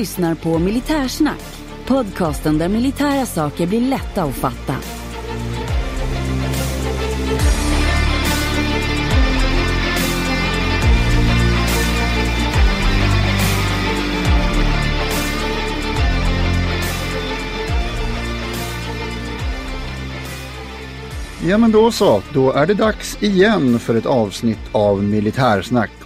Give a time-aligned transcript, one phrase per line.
[0.00, 1.42] Lyssnar på Militärsnack.
[1.86, 4.74] Podcasten där militära saker blir lätta att fatta.
[21.46, 25.99] Ja men då så, då är det dags igen för ett avsnitt av Militärsnack.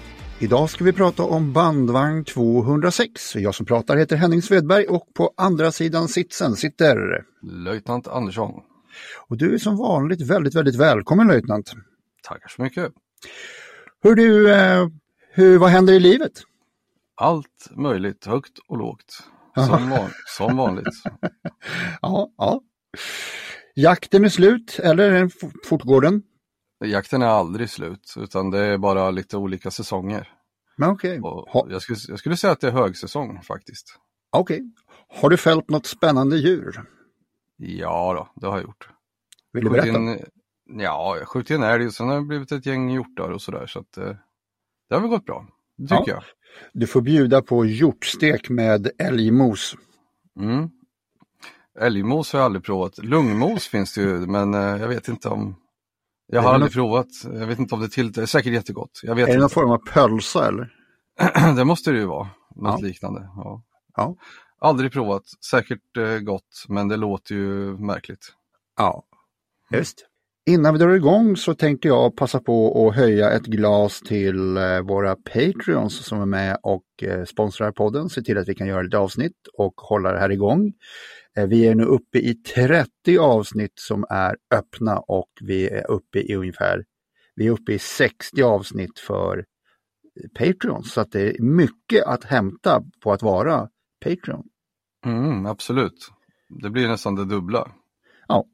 [0.45, 3.37] Idag ska vi prata om bandvagn 206.
[3.37, 7.25] Jag som pratar heter Henning Svedberg och på andra sidan sitsen sitter...
[7.42, 8.50] Löjtnant Andersson.
[9.28, 11.72] Och du är som vanligt väldigt, väldigt välkommen löjtnant.
[12.22, 12.92] Tackar så mycket.
[14.03, 14.89] Hur du, eh,
[15.33, 16.33] hur, vad händer i livet?
[17.15, 19.22] Allt möjligt, högt och lågt.
[19.55, 21.03] Som, van, som vanligt.
[22.03, 22.61] ja, ja.
[23.75, 25.31] Jakten är slut eller
[25.69, 26.22] fortgår den?
[26.84, 30.34] Jakten är aldrig slut utan det är bara lite olika säsonger.
[30.77, 31.19] Men okay.
[31.19, 31.67] ha...
[31.70, 33.98] jag, skulle, jag skulle säga att det är högsäsong faktiskt.
[34.30, 34.56] Okej.
[34.56, 35.20] Okay.
[35.20, 36.83] Har du fällt något spännande djur?
[37.56, 38.89] Ja, då, det har jag gjort.
[39.53, 39.98] Vill du berätta?
[39.98, 40.19] In,
[40.66, 43.66] ja, jag skjutit en älg och sen har det blivit ett gäng hjortar och sådär.
[43.66, 44.16] Så att, eh,
[44.89, 45.47] det har väl gått bra,
[45.81, 46.04] tycker ja.
[46.06, 46.22] jag.
[46.72, 49.76] Du får bjuda på hjortstek med älgmos.
[50.41, 50.70] Mm.
[51.81, 52.99] Älgmos har jag aldrig provat.
[52.99, 55.56] Lungmos finns det ju, men eh, jag vet inte om
[56.27, 57.07] jag har aldrig provat.
[57.25, 58.12] Jag vet inte om det till.
[58.12, 59.01] Det är säkert jättegott.
[59.03, 60.73] Jag vet är det någon form av pölsa eller?
[61.57, 62.29] det måste det ju vara.
[62.57, 62.87] Något Ja.
[62.87, 63.21] liknande.
[63.37, 63.62] Ja.
[63.97, 64.17] Ja.
[64.61, 65.23] Aldrig provat.
[65.51, 68.33] Säkert eh, gott, men det låter ju märkligt.
[68.77, 69.05] Ja,
[69.71, 70.07] just.
[70.47, 74.81] Innan vi drar igång så tänkte jag passa på att höja ett glas till eh,
[74.81, 78.83] våra Patreons som är med och eh, sponsrar podden, se till att vi kan göra
[78.83, 80.73] lite avsnitt och hålla det här igång.
[81.37, 86.19] Eh, Vi är nu uppe i 30 avsnitt som är öppna och vi är uppe
[86.19, 86.84] i ungefär,
[87.34, 89.44] vi är uppe i 60 avsnitt för
[90.39, 90.93] Patreons.
[90.93, 93.69] Så att det är mycket att hämta på att vara
[94.05, 94.44] Patreon.
[95.06, 96.11] Mm, absolut.
[96.62, 97.73] Det blir nästan det dubbla.
[98.28, 98.44] Ja,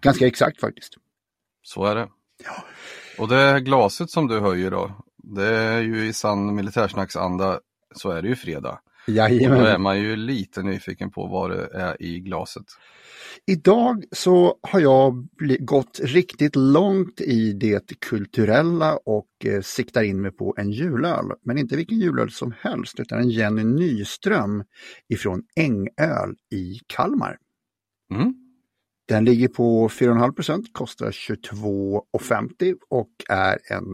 [0.00, 0.94] ganska exakt faktiskt.
[1.62, 2.08] Så är det.
[3.18, 7.60] Och det glaset som du höjer då, det är ju i sann militärsnacksanda
[7.94, 8.80] så är det ju fredag.
[9.08, 9.82] Och då är Jajamän.
[9.82, 12.64] man ju lite nyfiken på vad det är i glaset.
[13.46, 15.28] Idag så har jag
[15.60, 21.24] gått riktigt långt i det kulturella och eh, siktar in mig på en julöl.
[21.44, 24.64] Men inte vilken julöl som helst utan en Jenny Nyström
[25.08, 27.36] ifrån Ängöl i Kalmar.
[28.14, 28.47] Mm.
[29.08, 33.84] Den ligger på 4,5 procent, kostar 22,50 och är en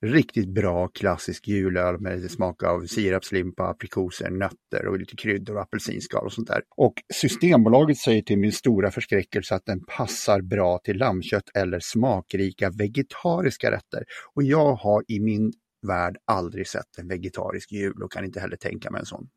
[0.00, 6.26] riktigt bra klassisk julöl med smak av sirapslimpa, aprikoser, nötter och lite kryddor och apelsinskal
[6.26, 6.62] och sånt där.
[6.76, 12.70] Och Systembolaget säger till min stora förskräckelse att den passar bra till lammkött eller smakrika
[12.70, 14.04] vegetariska rätter.
[14.34, 15.52] Och jag har i min
[15.86, 19.28] värld aldrig sett en vegetarisk jul och kan inte heller tänka mig en sån.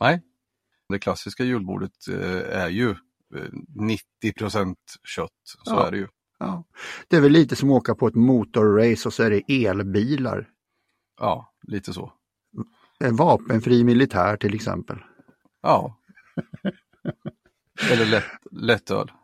[0.00, 0.20] Nej,
[0.88, 2.94] det klassiska julbordet eh, är ju
[3.36, 5.86] eh, 90 kött, så Ja.
[5.86, 6.06] är det ju.
[6.38, 6.64] Ja.
[7.08, 10.48] Det är väl lite som att åka på ett motorrace och så är det elbilar.
[11.20, 12.12] Ja, lite så.
[13.00, 14.98] En vapenfri militär till exempel.
[15.62, 15.98] Ja.
[17.92, 19.10] Eller lätt, lättöl.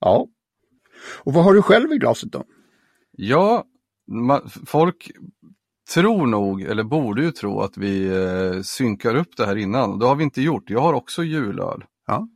[0.00, 0.26] Ja.
[1.18, 2.44] Och vad har du själv i glaset då?
[3.12, 3.64] Ja,
[4.10, 5.10] ma- folk
[5.94, 9.98] tror nog, eller borde ju tro att vi eh, synkar upp det här innan.
[9.98, 10.70] Det har vi inte gjort.
[10.70, 11.84] Jag har också julöl.
[12.06, 12.28] Ja.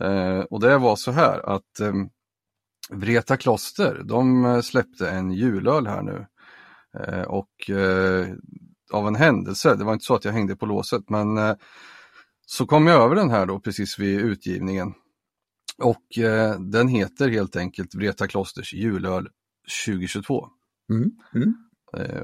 [0.00, 1.92] Eh, och det var så här att eh,
[2.90, 6.26] Vreta kloster, de eh, släppte en julöl här nu.
[6.98, 7.70] Eh, och
[8.92, 11.56] av en händelse, det var inte så att jag hängde på låset, men
[12.46, 14.94] så kom jag över den här då precis vid utgivningen.
[15.78, 16.06] Och
[16.58, 19.28] den heter helt enkelt Vreta klosters julöl
[19.86, 20.48] 2022.
[20.90, 21.10] Mm.
[21.34, 21.54] Mm.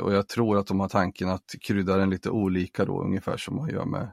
[0.00, 3.56] Och jag tror att de har tanken att krydda den lite olika då, ungefär som
[3.56, 4.12] man gör med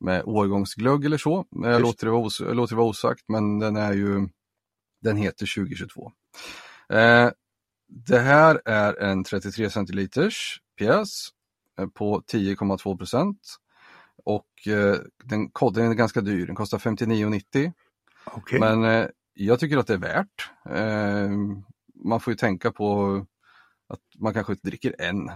[0.00, 1.44] med årgångsglögg eller så.
[1.50, 4.28] Jag låter det, vara os- låter det vara osagt men den är ju,
[5.02, 6.12] den heter 2022.
[6.92, 7.30] Eh,
[7.88, 11.28] det här är en 33 centiliters pjäs
[11.78, 13.40] eh, på 10,2 procent.
[14.24, 17.72] Och eh, den, den är ganska dyr, den kostar 59,90.
[18.24, 18.60] Okej.
[18.60, 20.50] Men eh, jag tycker att det är värt.
[20.70, 21.30] Eh,
[22.04, 23.16] man får ju tänka på
[23.88, 25.30] att man kanske inte dricker en.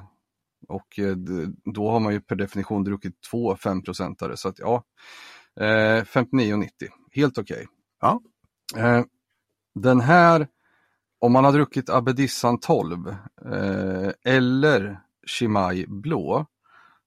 [0.68, 1.16] Och eh,
[1.74, 4.36] då har man ju per definition druckit två 5-procentare.
[4.36, 4.84] Så att ja,
[5.60, 6.68] eh, 59,90.
[7.12, 7.66] Helt okej.
[8.00, 8.20] Ja.
[8.76, 9.04] Eh,
[9.74, 10.48] den här,
[11.18, 16.46] om man har druckit Abedissan 12 eh, eller Chimay blå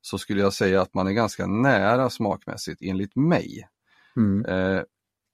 [0.01, 3.67] så skulle jag säga att man är ganska nära smakmässigt enligt mig.
[4.17, 4.45] Mm.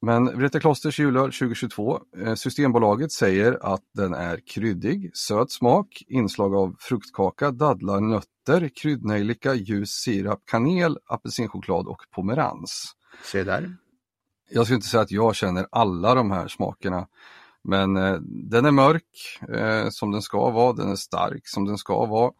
[0.01, 6.56] Men Vreta Klosters julöl 2022, eh, Systembolaget säger att den är kryddig, söt smak, inslag
[6.56, 12.95] av fruktkaka, dadlar, nötter, kryddnejlika, ljus sirap, kanel, apelsinchoklad och pomerans.
[13.24, 13.75] Se där.
[14.50, 17.07] Jag ska inte säga att jag känner alla de här smakerna,
[17.63, 21.77] men eh, den är mörk eh, som den ska vara, den är stark som den
[21.77, 22.31] ska vara.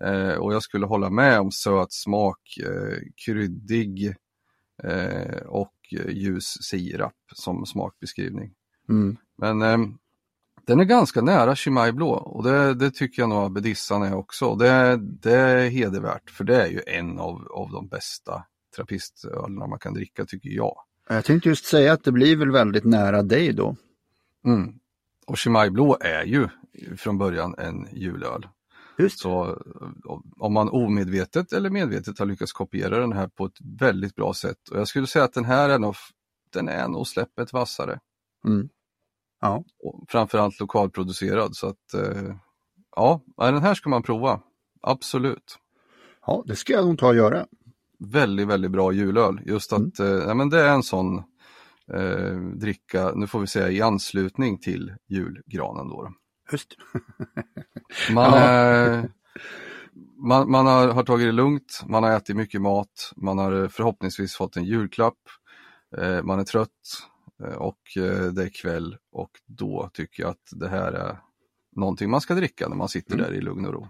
[0.00, 2.38] Eh, och jag skulle hålla med om söt smak,
[3.26, 4.14] kryddig
[4.84, 5.74] eh, och
[6.08, 8.54] ljus sirap som smakbeskrivning.
[8.88, 9.16] Mm.
[9.38, 9.78] Men eh,
[10.66, 14.54] den är ganska nära Chimay blå och det, det tycker jag nog Abedissan är också.
[14.54, 18.44] Det, det är hedervärt för det är ju en av, av de bästa
[18.76, 20.76] trappistölerna man kan dricka tycker jag.
[21.08, 23.76] Jag tänkte just säga att det blir väl väldigt nära dig då.
[24.44, 24.74] Mm.
[25.26, 26.48] Och Chimay blå är ju
[26.96, 28.46] från början en julöl.
[29.02, 29.18] Just.
[29.18, 34.14] Så eh, om man omedvetet eller medvetet har lyckats kopiera den här på ett väldigt
[34.14, 34.68] bra sätt.
[34.70, 35.94] Och jag skulle säga att den här är nog,
[36.52, 38.00] den är nog släppet vassare.
[38.46, 38.68] Mm.
[39.40, 39.64] Ja.
[39.78, 42.34] Och framförallt lokalproducerad så att eh,
[42.96, 44.40] ja, den här ska man prova.
[44.82, 45.58] Absolut.
[46.26, 47.46] ja, det ska jag nog ta och göra.
[47.98, 49.40] Väldigt, väldigt bra julöl.
[49.44, 51.18] Just att eh, ja, men det är en sån
[51.92, 56.12] eh, dricka, nu får vi säga i anslutning till julgranen då.
[56.52, 56.76] Just.
[58.14, 59.02] Man, Ja.
[60.28, 64.34] man, man har, har tagit det lugnt, man har ätit mycket mat, man har förhoppningsvis
[64.34, 65.18] fått en julklapp,
[65.98, 66.68] eh, man är trött
[67.44, 71.18] eh, och eh, det är kväll och då tycker jag att det här är
[71.76, 73.26] någonting man ska dricka när man sitter Mm.
[73.26, 73.88] där i lugn och ro.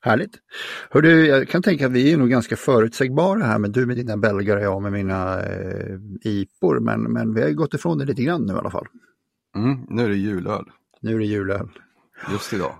[0.00, 0.38] Härligt.
[0.90, 3.96] Hör du, jag kan tänka att vi är nog ganska förutsägbara här, men du med
[3.96, 8.04] dina belgare och jag med mina eh, IPor, men, men vi har gått ifrån det
[8.04, 8.86] lite grann nu i alla fall.
[9.54, 10.70] Mm, nu är det julöl,
[11.00, 11.68] Nu är det julöl.
[12.32, 12.72] just idag.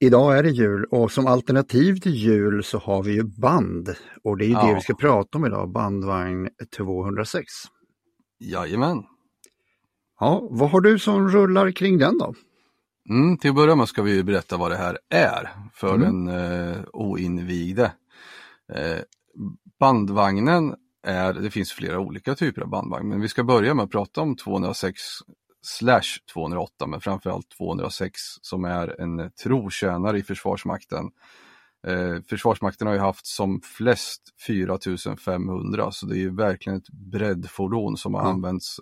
[0.00, 3.94] Idag är det jul och som alternativ till jul så har vi ju band
[4.24, 4.74] och det är ju det Ja.
[4.74, 7.44] vi ska prata om idag, bandvagn 206.
[8.40, 9.02] Jajamän.
[10.20, 12.34] Ja, vad har du som rullar kring den då?
[13.10, 16.26] Mm, till att börja med ska vi ju berätta vad det här är för Mm.
[16.26, 16.36] den
[16.72, 17.92] eh, oinvigde.
[18.72, 18.98] Eh,
[19.80, 20.74] bandvagnen
[21.06, 24.20] är, det finns flera olika typer av bandvagn, men vi ska börja med att prata
[24.20, 25.00] om 206
[25.64, 31.04] slash 208, men framförallt 206 som är en trotjänare i Försvarsmakten.
[31.86, 37.96] Eh, Försvarsmakten har ju haft som flest 4500, så det är ju verkligen ett breddfordon
[37.96, 38.28] som har Ja.
[38.28, 38.80] använts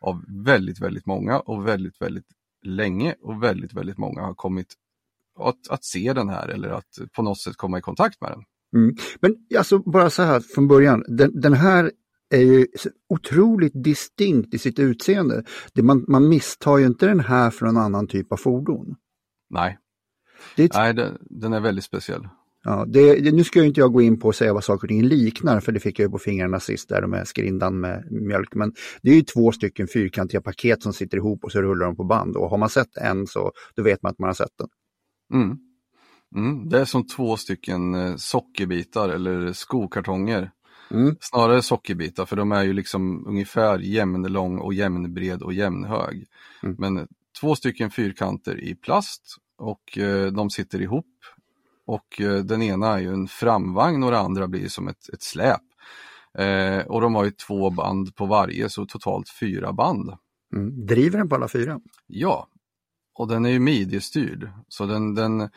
[0.00, 2.26] av väldigt, väldigt många och väldigt, väldigt
[2.62, 4.74] länge och väldigt, väldigt många har kommit
[5.38, 8.44] att, att se den här eller att på något sätt komma i kontakt med den.
[9.20, 11.92] Men alltså bara så här från början, den, den här
[12.32, 12.66] är ju
[13.08, 15.44] otroligt distinkt i sitt utseende.
[15.74, 18.96] Det, man, man misstar ju inte den här för någon annan typ av fordon.
[19.50, 19.78] Nej,
[20.56, 22.28] ett Nej den, den är väldigt speciell.
[22.64, 24.84] Ja, det, det, nu ska ju inte jag gå in på och säga vad saker
[24.84, 28.08] och ting liknar, för det fick jag ju på fingrarna sist där med skrindan med
[28.10, 28.54] mjölk.
[28.54, 28.72] Men
[29.02, 32.04] det är ju två stycken fyrkantiga paket som sitter ihop och så rullar de på
[32.04, 32.36] band.
[32.36, 34.68] Och har man sett en så då vet man att man har sett den.
[35.42, 35.58] Mm.
[36.36, 36.68] Mm.
[36.68, 40.50] Det är som två stycken eh, sockerbitar eller skokartonger.
[40.92, 41.16] Mm.
[41.20, 46.26] Snarare sockerbitar för de är ju liksom ungefär jämnlång och jämnbred och jämnhög.
[46.62, 46.76] Mm.
[46.78, 47.08] Men
[47.40, 51.06] två stycken fyrkanter i plast och eh, de sitter ihop.
[51.86, 55.22] Och eh, den ena är ju en framvagn och det andra blir som ett, ett
[55.22, 55.60] släp.
[56.38, 60.12] Eh, och de har ju två band på varje så totalt fyra band.
[60.54, 60.86] Mm.
[60.86, 61.80] Driver den på alla fyra?
[62.06, 62.48] Ja,
[63.14, 64.50] och den är ju midjestyrd.
[64.68, 65.48] Så den, den,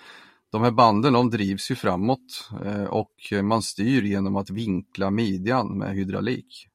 [0.56, 5.78] de här banden de drivs ju framåt eh, och man styr genom att vinkla midjan
[5.78, 6.68] med hydraulik.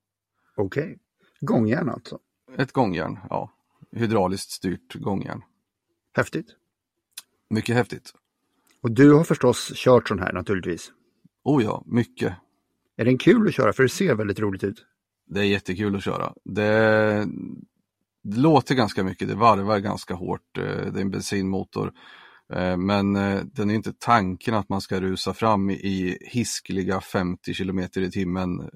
[0.56, 0.98] Okej.
[1.40, 2.18] Gångjärn alltså.
[2.56, 3.50] Ett gångjärn, ja.
[3.92, 5.42] Hydrauliskt styrt gångjärn.
[6.16, 6.46] Häftigt.
[7.50, 8.12] Mycket häftigt.
[8.82, 10.92] Och du har förstås kört sån här naturligtvis.
[11.44, 12.34] Oh ja, mycket.
[12.96, 13.72] Är den kul att köra?
[13.72, 14.84] För det ser väldigt roligt ut.
[15.26, 16.34] Det är jättekul att köra.
[16.44, 17.26] Det,
[18.22, 20.58] det låter ganska mycket, det varvar ganska hårt.
[20.58, 21.92] eh, Det är en bensinmotor.
[22.52, 27.54] Eh, men eh, den är inte tanken att man ska rusa fram i hiskeliga 50
[27.54, 28.66] km i timmen eh,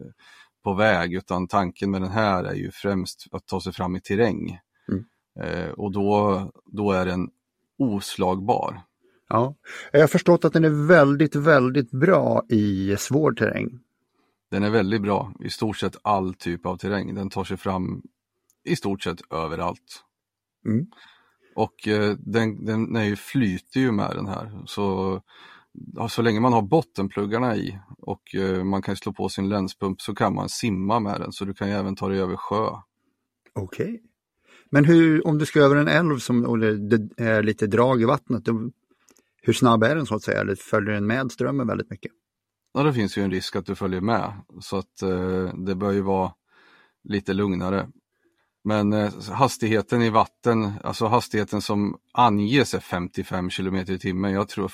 [0.64, 4.00] på väg utan tanken med den här är ju främst att ta sig fram i
[4.00, 4.58] terräng.
[4.88, 5.04] Mm.
[5.76, 7.28] Och då, då är den
[7.78, 8.80] oslagbar.
[9.28, 9.54] Ja,
[9.92, 13.80] jag har förstått att den är väldigt, väldigt bra i svår terräng.
[14.50, 17.14] Den är väldigt bra i stort sett all typ av terräng.
[17.14, 18.02] Den tar sig fram
[18.64, 20.04] i stort sett överallt.
[20.66, 20.86] Mm.
[21.54, 24.62] Och eh, den, den, den flyter ju med den här.
[24.66, 25.20] Så,
[25.94, 30.00] ja, så länge man har bottenpluggarna i och eh, man kan slå på sin länspump
[30.00, 31.32] så kan man simma med den.
[31.32, 32.68] Så du kan ju även ta dig över sjö.
[33.52, 33.86] Okej.
[33.86, 34.00] Okay.
[34.70, 38.44] Men hur, om du ska över en älv som det är lite drag i vattnet,
[38.44, 38.70] då,
[39.42, 40.40] hur snabb är den så att säga?
[40.40, 42.12] Eller följer den med strömmen väldigt mycket?
[42.72, 44.32] Ja, det finns ju en risk att du följer med.
[44.60, 46.32] Så att eh, det bör ju vara
[47.04, 47.88] lite lugnare.
[48.64, 54.32] Men eh, hastigheten i vatten, alltså hastigheten som anges är 55 km i timmen.
[54.32, 54.72] Jag tror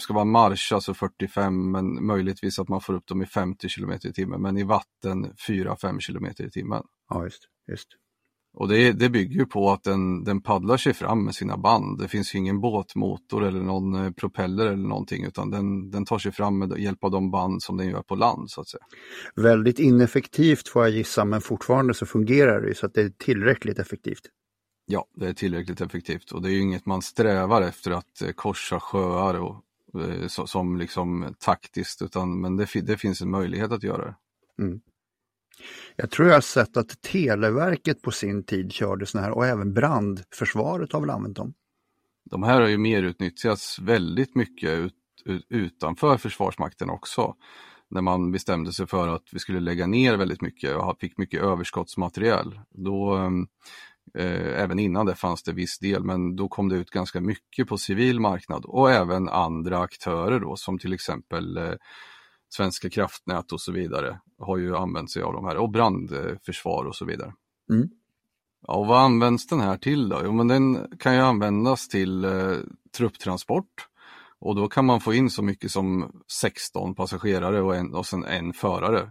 [0.00, 3.92] ska vara marsch alltså 45 men möjligtvis att man får upp dem i 50 km
[3.92, 4.42] i timmen.
[4.42, 6.82] Men i vatten 4-5 km i timmen.
[7.08, 7.88] Ja, just, just.
[8.54, 11.98] Och det, det bygger ju på att den, den paddlar sig fram med sina band.
[11.98, 16.32] Det finns ingen båtmotor eller någon eh, propeller eller någonting utan den, den tar sig
[16.32, 18.84] fram med hjälp av de band som den gör på land så att säga.
[19.36, 23.78] Väldigt ineffektivt får jag gissa men fortfarande så fungerar det så att det är tillräckligt
[23.78, 24.22] effektivt.
[24.86, 28.32] Ja, det är tillräckligt effektivt och det är ju inget man strävar efter att eh,
[28.32, 29.62] korsa sjöar och,
[30.02, 34.14] eh, som liksom taktiskt utan men det, det finns en möjlighet att göra det.
[34.62, 34.80] Mm.
[35.96, 39.74] Jag tror jag har sett att Televerket på sin tid körde sådana här och även
[39.74, 41.54] brandförsvaret har väl använt dem.
[42.30, 44.94] De här har ju mer utnyttjats väldigt mycket ut,
[45.24, 47.34] ut, utanför Försvarsmakten också.
[47.90, 51.42] När man bestämde sig för att vi skulle lägga ner väldigt mycket och fick mycket
[51.42, 52.60] överskottsmaterial.
[52.70, 53.46] Då, ehm,
[54.18, 57.68] eh, även innan det fanns det viss del, men då kom det ut ganska mycket
[57.68, 61.74] på civil marknad och även andra aktörer då som till exempel eh,
[62.52, 66.96] Svenska kraftnät och så vidare har ju använt sig av de här och brandförsvar och
[66.96, 67.32] så vidare.
[67.70, 67.88] Mm.
[68.66, 70.20] Ja, och vad används den här till då?
[70.24, 72.56] Jo, men den kan ju användas till eh,
[72.96, 73.88] trupptransport
[74.38, 78.24] och då kan man få in så mycket som 16 passagerare och, en, och sen
[78.24, 79.10] en förare.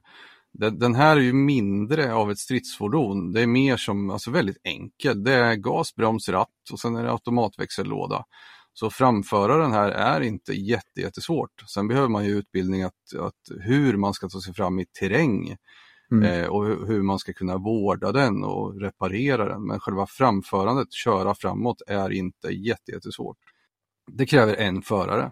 [0.53, 3.31] Den, den här är ju mindre av ett stridsfordon.
[3.31, 5.23] Det är mer som, alltså väldigt enkel.
[5.23, 8.25] Det är gas, broms, ratt och sen är det automatväxellåda.
[8.73, 11.63] Så framföra den här är inte jättesvårt.
[11.67, 15.57] Sen behöver man ju utbildning att, att hur man ska ta sig fram i terräng
[16.11, 16.23] mm.
[16.23, 19.67] eh, och hur man ska kunna vårda den och reparera den.
[19.67, 23.37] Men själva framförandet, köra framåt, är inte jättesvårt.
[24.11, 25.31] Det kräver en förare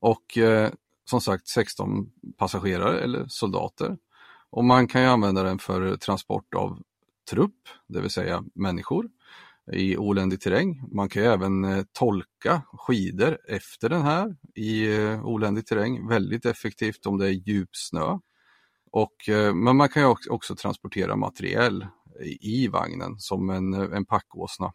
[0.00, 0.70] och eh,
[1.10, 3.96] som sagt 16 passagerare eller soldater.
[4.50, 6.82] Och man kan ju använda den för transport av
[7.30, 9.08] trupp, det vill säga människor
[9.72, 10.82] i oländig terräng.
[10.92, 16.08] Man kan även eh, tolka skidor efter den här i eh, oländig terräng.
[16.08, 18.18] Väldigt effektivt om det är djup snö.
[18.92, 21.86] Och, eh, men man kan också, också transportera materiell
[22.22, 24.72] i, i vagnen som en, en packåsna.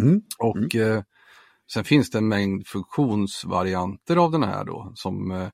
[0.00, 0.22] Mm.
[0.38, 1.04] Och mm.
[1.72, 5.50] sen finns det en mängd funktionsvarianter av den här då som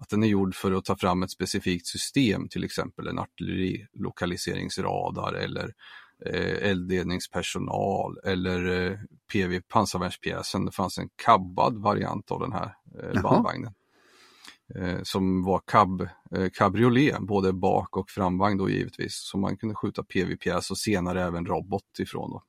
[0.00, 5.32] att den är gjord för att ta fram ett specifikt system, till exempel en artillerilokaliseringsradar
[5.32, 5.72] eller
[6.26, 8.98] eh, eldledningspersonal eller eh,
[9.32, 10.64] PV pansarvärnspjäsen.
[10.64, 13.72] Det fanns en kabbad variant av den här eh, bandvagnen.
[14.74, 19.14] Eh, som var cab, eh, cabriolet, både bak och framvagn då givetvis.
[19.14, 22.30] Så man kunde skjuta PV-pjäs och senare även robot ifrån.
[22.30, 22.42] Då.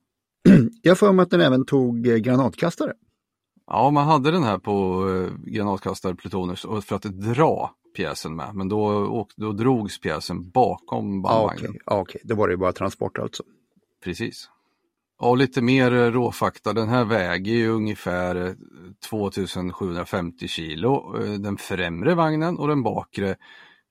[0.82, 2.92] Jag får mig att den även tog eh, granatkastare.
[3.66, 9.28] Ja, man hade den här på eh, granatkastarplutoner för att dra pjäsen med, men då,
[9.36, 11.70] då drogs pjäsen bakom bandvagnen.
[11.70, 12.20] Okej, okay, okay.
[12.24, 13.42] då var det bara transport alltså.
[14.04, 14.48] Precis.
[15.18, 18.56] Och lite mer eh, råfakta, den här väger ju ungefär
[19.08, 23.36] 2750 eh, kilo, eh, den främre vagnen och den bakre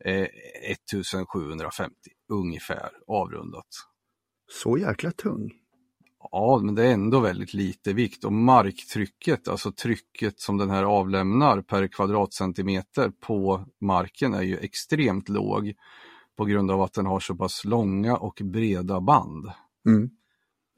[0.04, 1.94] 1750
[2.30, 3.68] ungefär avrundat.
[4.52, 5.52] Så jäkla tung?
[6.32, 10.84] Ja, men det är ändå väldigt lite vikt och marktrycket, alltså trycket som den här
[10.84, 15.74] avlämnar per kvadratcentimeter på marken är ju extremt låg
[16.38, 19.52] på grund av att den har så pass långa och breda band.
[19.86, 20.10] Mm.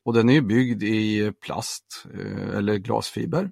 [0.04, 3.52] Och den är byggd i plast eh, eller glasfiber.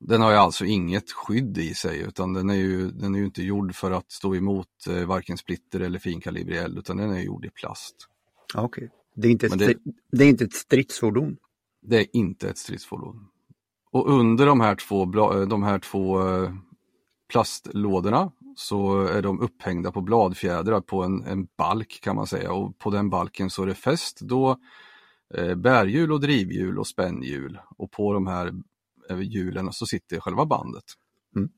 [0.00, 3.24] Den har ju alltså inget skydd i sig utan den är ju, den är ju
[3.24, 7.20] inte gjord för att stå emot eh, varken splitter eller finkalibrig eld utan den är
[7.20, 7.96] gjord i plast.
[8.54, 8.88] Okej, okay.
[9.14, 9.74] det, är inte ett det,
[10.12, 11.36] det är inte ett stridsfordon?
[11.82, 13.26] Det är inte ett stridsfordon.
[13.90, 15.04] Och under de här två,
[15.44, 16.54] de här två eh,
[17.28, 22.78] plastlådorna så är de upphängda på bladfjädrar på en, en balk kan man säga och
[22.78, 24.56] på den balken så är det fäst då
[25.34, 28.52] eh, bärhjul och drivhjul och spännhjul och på de här
[29.08, 30.84] över hjulen så sitter själva bandet.
[31.36, 31.48] Mm.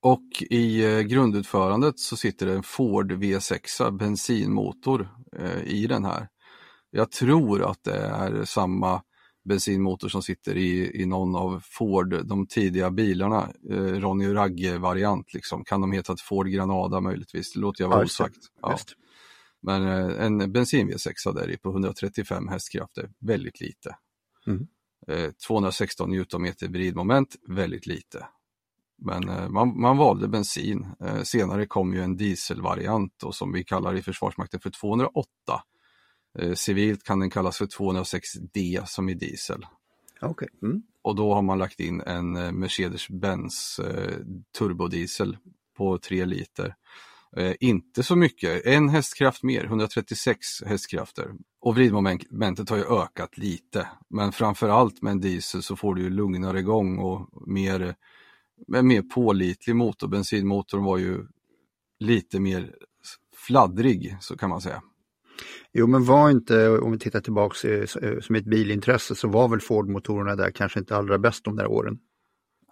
[0.00, 6.28] Och i eh, grundutförandet så sitter det en Ford V6 bensinmotor eh, i den här.
[6.90, 9.02] Jag tror att det är samma
[9.44, 15.34] bensinmotor som sitter i, i någon av Ford, de tidiga bilarna, eh, Ronny och Ragge-variant.
[15.34, 15.64] Liksom.
[15.64, 17.52] Kan de heta Ford Granada möjligtvis?
[17.52, 18.38] Det låter jag vara osagt.
[18.62, 18.78] Ja.
[19.62, 23.96] Men eh, en bensin V6 där i på 135 hästkrafter, väldigt lite.
[24.46, 24.66] Mm.
[25.08, 28.26] Eh, 216 Newtonmeter vridmoment, väldigt lite.
[28.98, 30.86] Men eh, man, man valde bensin.
[31.00, 35.28] Eh, senare kom ju en dieselvariant och som vi kallar i Försvarsmakten för 208.
[36.38, 39.66] Eh, civilt kan den kallas för 206D som i diesel.
[40.20, 40.48] Okej.
[40.62, 40.82] Mm.
[41.02, 44.18] Och då har man lagt in en eh, Mercedes-Benz eh,
[44.58, 45.36] turbodiesel
[45.76, 46.74] på 3 liter.
[47.36, 51.30] Eh, inte så mycket, en hästkraft mer, 136 hästkrafter.
[51.60, 53.88] Och vridmomentet har ju ökat lite.
[54.08, 57.94] Men framförallt med en diesel så får du ju lugnare gång och mer,
[58.66, 60.08] mer pålitlig motor.
[60.08, 61.26] Bensinmotorn var ju
[61.98, 62.74] lite mer
[63.46, 64.82] fladdrig, så kan man säga.
[65.72, 69.48] Jo, men var inte, om vi tittar tillbaks eh, eh, som ett bilintresse, så var
[69.48, 71.98] väl Ford-motorerna där kanske inte allra bäst de där åren.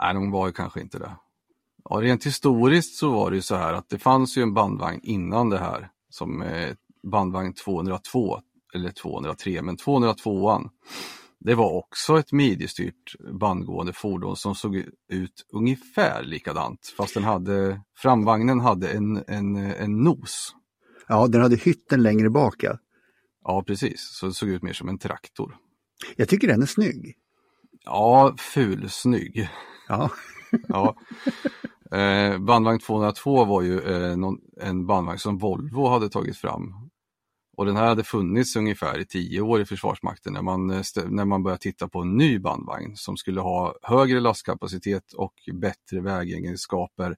[0.00, 1.16] Nej, de var ju kanske inte det.
[1.90, 5.00] Ja, rent historiskt så var det ju så här att det fanns ju en bandvagn
[5.02, 6.74] innan det här som eh,
[7.12, 8.40] bandvagn 202
[8.74, 10.70] eller 203, men 202an.
[11.44, 14.76] Det var också ett midjestyrt bandgående fordon som såg
[15.08, 20.54] ut ungefär likadant fast den hade, framvagnen hade en, en, en nos.
[21.08, 22.62] Ja, den hade hytten längre bak.
[22.62, 22.78] Ja.
[23.44, 25.56] Ja precis, så det såg ut mer som en traktor.
[26.16, 27.16] Jag tycker den är snygg.
[27.84, 29.48] Ja, ful snygg.
[29.88, 30.10] Ja,
[30.68, 30.96] Ja.
[31.98, 36.74] Eh, bandvagn 202 var ju eh, någon, en bandvagn som Volvo hade tagit fram.
[37.56, 41.24] Och den här hade funnits ungefär i tio år i Försvarsmakten när man, eh, när
[41.24, 47.16] man började titta på en ny bandvagn som skulle ha högre lastkapacitet och bättre vägegenskaper.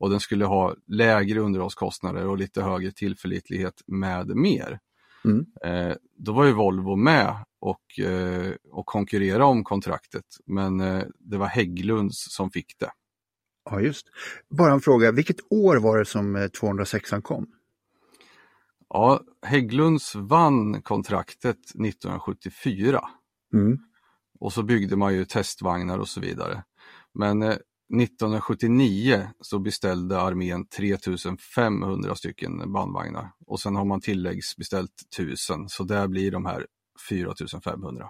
[0.00, 4.78] Och den skulle ha lägre underhållskostnader och lite högre tillförlitlighet med mer.
[5.24, 5.46] Mm.
[5.64, 11.36] Eh, då var ju Volvo med och, eh, och konkurrera om kontraktet men eh, det
[11.38, 12.90] var Hägglunds som fick det.
[13.70, 14.06] ja just.
[14.50, 17.46] Bara en fråga, vilket år var det som eh, 206 kom?
[18.88, 23.00] Ja, Hägglunds vann kontraktet 1974
[23.54, 23.78] Mm.
[24.40, 26.64] och så byggde man ju testvagnar och så vidare.
[27.14, 27.56] Men eh,
[27.94, 36.08] 1979 så beställde armén 3500 stycken bandvagnar och sen har man tilläggsbeställt 1000 så där
[36.08, 36.66] blir de här
[37.08, 38.08] 4500.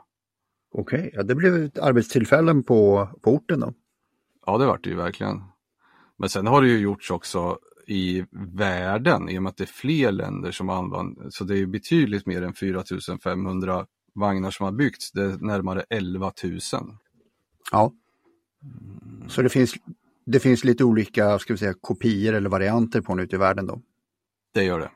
[0.72, 3.74] Okej, ja, det blev ett arbetstillfällen på, på orten då.
[4.46, 5.42] Ja, det vart det ju verkligen.
[6.16, 9.66] Men sen har det ju gjorts också i världen i och med att det är
[9.66, 15.12] fler länder som använder, så det är betydligt mer än 4500 vagnar som har byggts,
[15.12, 16.60] det är närmare 11 000.
[17.72, 17.92] Ja.
[19.28, 19.74] Så det finns,
[20.26, 23.66] det finns lite olika ska vi säga, kopior eller varianter på den ute i världen
[23.66, 23.80] då.
[24.54, 24.90] Det gör det.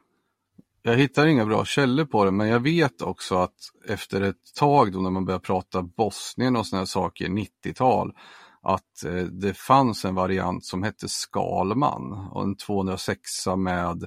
[0.82, 3.54] Jag hittar inga bra källor på det, men jag vet också att
[3.86, 8.12] efter ett tag då när man börjar prata Bosnien och såna här saker, 90-tal,
[8.62, 14.02] att eh, det fanns en variant som hette Skalman och en 206 med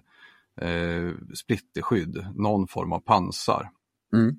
[0.61, 3.69] eh, splitterskydd, någon form av pansar.
[4.13, 4.35] Mm.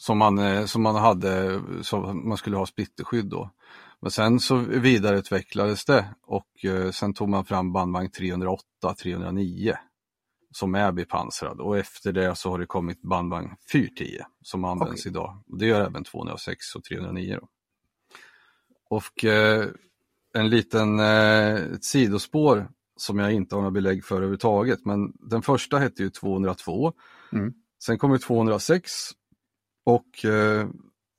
[0.00, 3.50] Som man, eh, som man hade, som man skulle ha splitterskydd då.
[4.00, 9.74] Men sen så vidareutvecklades det och eh, sen tog man fram bandvagn 308, 309
[10.50, 15.10] som är bepansrad och efter det så har det kommit bandvagn 410 som används Okej.
[15.10, 15.42] idag.
[15.46, 17.38] Det gör även 206 och 309.
[17.40, 17.48] Då.
[18.90, 19.66] Och eh,
[20.34, 25.42] en liten eh, ett sidospår som jag inte har några belägg för överhuvudtaget men den
[25.42, 26.92] första hette ju 202.
[27.32, 27.54] Mm.
[27.84, 28.90] Sen kommer 206
[29.88, 30.68] och eh,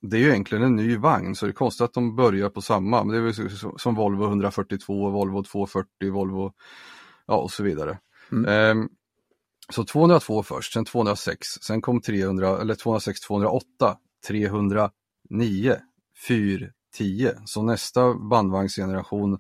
[0.02, 2.62] det är ju egentligen en ny vagn så det är konstigt att de börjar på
[2.62, 3.04] samma.
[3.04, 6.54] Men det är som Volvo 142, Volvo 240, Volvo
[7.28, 8.00] ja, och så vidare.
[8.32, 8.46] Mm.
[8.46, 8.90] Ehm,
[9.70, 15.76] så 202 först, sen 206, sen kom 300, eller 206, 208, 309,
[16.28, 17.32] 410.
[17.46, 19.40] Så nästa bandvagnsgeneration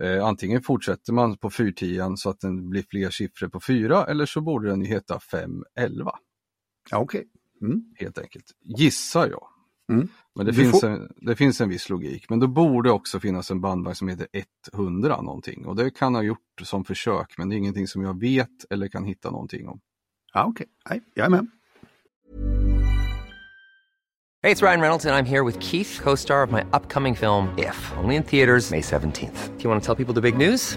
[0.00, 4.26] eh, antingen fortsätter man på 410 så att den blir fler siffror på 4 eller
[4.26, 6.12] så borde den heta 511
[6.90, 7.28] Ja, okej.
[7.62, 7.84] Mm.
[7.96, 8.44] helt enkelt.
[8.62, 9.46] Gissar jag.
[9.92, 10.08] Mm.
[10.34, 12.28] Men det finns, får- en, det finns en viss logik.
[12.30, 14.26] Men då borde också finnas en bandvagn som heter
[14.72, 15.66] 100 någonting.
[15.66, 18.88] Och det kan ha gjort som försök men det är ingenting som jag vet eller
[18.88, 19.80] kan hitta någonting om.
[20.34, 20.66] Ja, okej.
[20.90, 21.46] Nej, jag är med.
[24.44, 27.48] Hey, it's Ryan Reynolds, and I'm here with Keith, co star of my upcoming film,
[27.58, 29.56] If, only in theaters, May 17th.
[29.56, 30.76] Do you want to tell people the big news?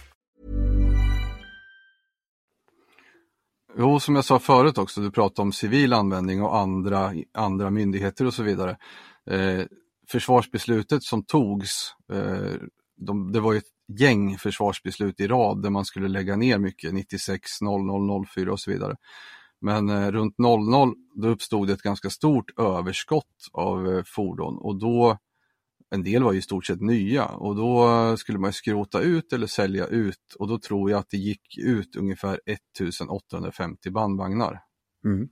[3.77, 8.25] Jo, som jag sa förut också, du pratade om civil användning och andra, andra myndigheter
[8.25, 8.77] och så vidare.
[9.29, 9.65] Eh,
[10.07, 12.53] försvarsbeslutet som togs, eh,
[12.97, 16.93] de, det var ju ett gäng försvarsbeslut i rad där man skulle lägga ner mycket,
[16.93, 18.95] 96, 00, 04 och så vidare.
[19.61, 25.17] Men eh, runt 00 då uppstod ett ganska stort överskott av eh, fordon och då
[25.91, 29.47] en del var ju i stort sett nya och då skulle man skrota ut eller
[29.47, 34.59] sälja ut och då tror jag att det gick ut ungefär 1850 bandvagnar.
[35.05, 35.27] Mm.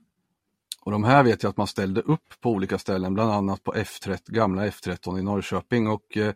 [0.84, 3.72] Och de här vet jag att man ställde upp på olika ställen, bland annat på
[3.72, 6.34] F13, gamla F13 i Norrköping och eh,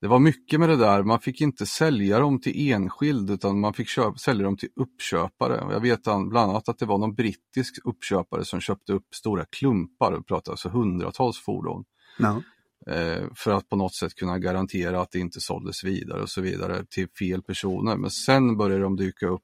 [0.00, 3.74] det var mycket med det där, man fick inte sälja dem till enskild utan man
[3.74, 5.60] fick köpa, sälja dem till uppköpare.
[5.60, 9.44] Och jag vet bland annat att det var någon brittisk uppköpare som köpte upp stora
[9.44, 11.84] klumpar, och pratade alltså hundratals fordon.
[12.18, 12.42] Ja.
[12.90, 16.40] Eh, för att på något sätt kunna garantera att det inte såldes vidare och så
[16.40, 17.96] vidare till fel personer.
[17.96, 19.42] Men sen började de dyka upp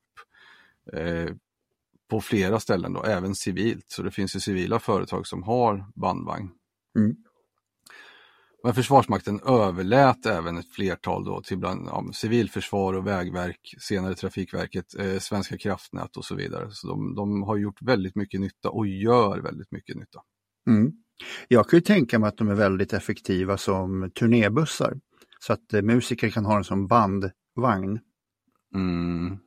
[0.92, 1.28] eh,
[2.10, 3.84] på flera ställen, då, även civilt.
[3.88, 6.50] Så det finns ju civila företag som har bandvagn.
[6.98, 7.16] Mm.
[8.64, 14.94] Men Försvarsmakten överlät även ett flertal då till bland ja, civilförsvar och vägverk, senare Trafikverket,
[14.98, 16.70] eh, Svenska kraftnät och så vidare.
[16.70, 20.20] Så de, de har gjort väldigt mycket nytta och gör väldigt mycket nytta.
[20.66, 20.92] Mm.
[21.48, 25.00] Jag kan ju tänka mig att de är väldigt effektiva som turnébussar.
[25.38, 28.00] Så att eh, musiker kan ha den som bandvagn.
[28.74, 29.38] Mm.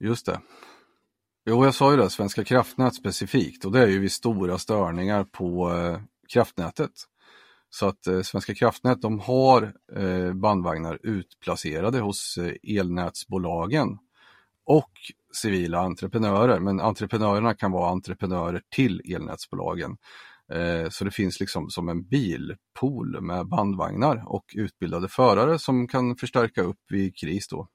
[0.00, 0.40] Just det.
[1.46, 5.24] Jo, jag sa ju det, Svenska kraftnät specifikt och det är ju vid stora störningar
[5.24, 6.00] på eh,
[6.32, 6.90] kraftnätet.
[7.70, 13.98] Så att eh, Svenska kraftnät de har eh, bandvagnar utplacerade hos eh, elnätsbolagen
[14.64, 14.90] och
[15.34, 16.60] civila entreprenörer.
[16.60, 19.96] Men entreprenörerna kan vara entreprenörer till elnätsbolagen.
[20.52, 26.16] Eh, så det finns liksom som en bilpool med bandvagnar och utbildade förare som kan
[26.16, 27.68] förstärka upp vid kris då.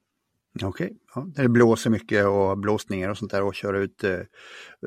[0.62, 4.20] Okej, ja, när det blåser mycket och blåsningar och sånt där och köra ut eh,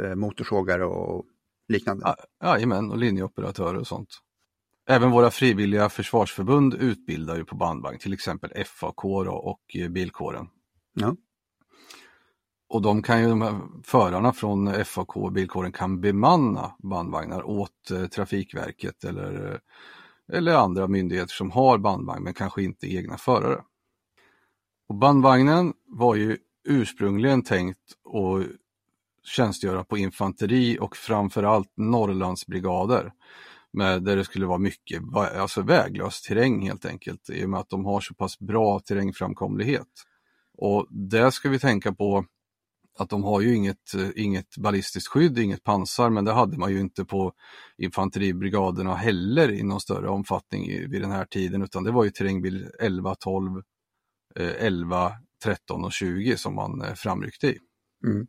[0.04, 1.26] eh motorsågar och
[1.68, 2.06] liknande.
[2.06, 4.10] Ja, Jajamän, och linjeoperatörer och sånt.
[4.90, 10.48] Även våra frivilliga försvarsförbund utbildar ju på bandvagn, till exempel FAK och eh, bilkåren.
[10.94, 11.16] Ja.
[12.70, 17.92] Och de kan ju, de här förarna från FAK och bilkåren kan bemanna bandvagnar åt
[17.92, 23.62] eh, Trafikverket eller, eh, eller andra myndigheter som har bandvagn men kanske inte egna förare.
[24.90, 28.48] Och bandvagnen var ju ursprungligen tänkt att
[29.24, 33.14] tjänstgöra på infanteri och framförallt Norrlandsbrigader.
[33.72, 37.70] Med, där det skulle vara mycket alltså väglös terräng helt enkelt i och med att
[37.70, 39.88] de har så pass bra terrängframkomlighet.
[40.58, 42.26] Och det ska vi tänka på
[43.00, 46.80] att de har ju inget, inget ballistiskt skydd, inget pansar, men det hade man ju
[46.80, 47.34] inte på
[47.78, 52.70] infanteribrigaderna heller i någon större omfattning vid den här tiden, utan det var ju terrängbil
[52.80, 53.62] 11, 12,
[54.36, 55.12] 11,
[55.44, 57.60] 13 och 20 som man eh, framryckte i.
[58.06, 58.28] Mm.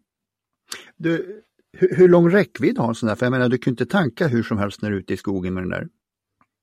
[0.97, 3.17] Du, hur, hur, lång räckvidd har en sån där?
[3.17, 5.17] För jag menar, du kan inte tanka hur som helst när du är ute i
[5.17, 5.89] skogen med den där.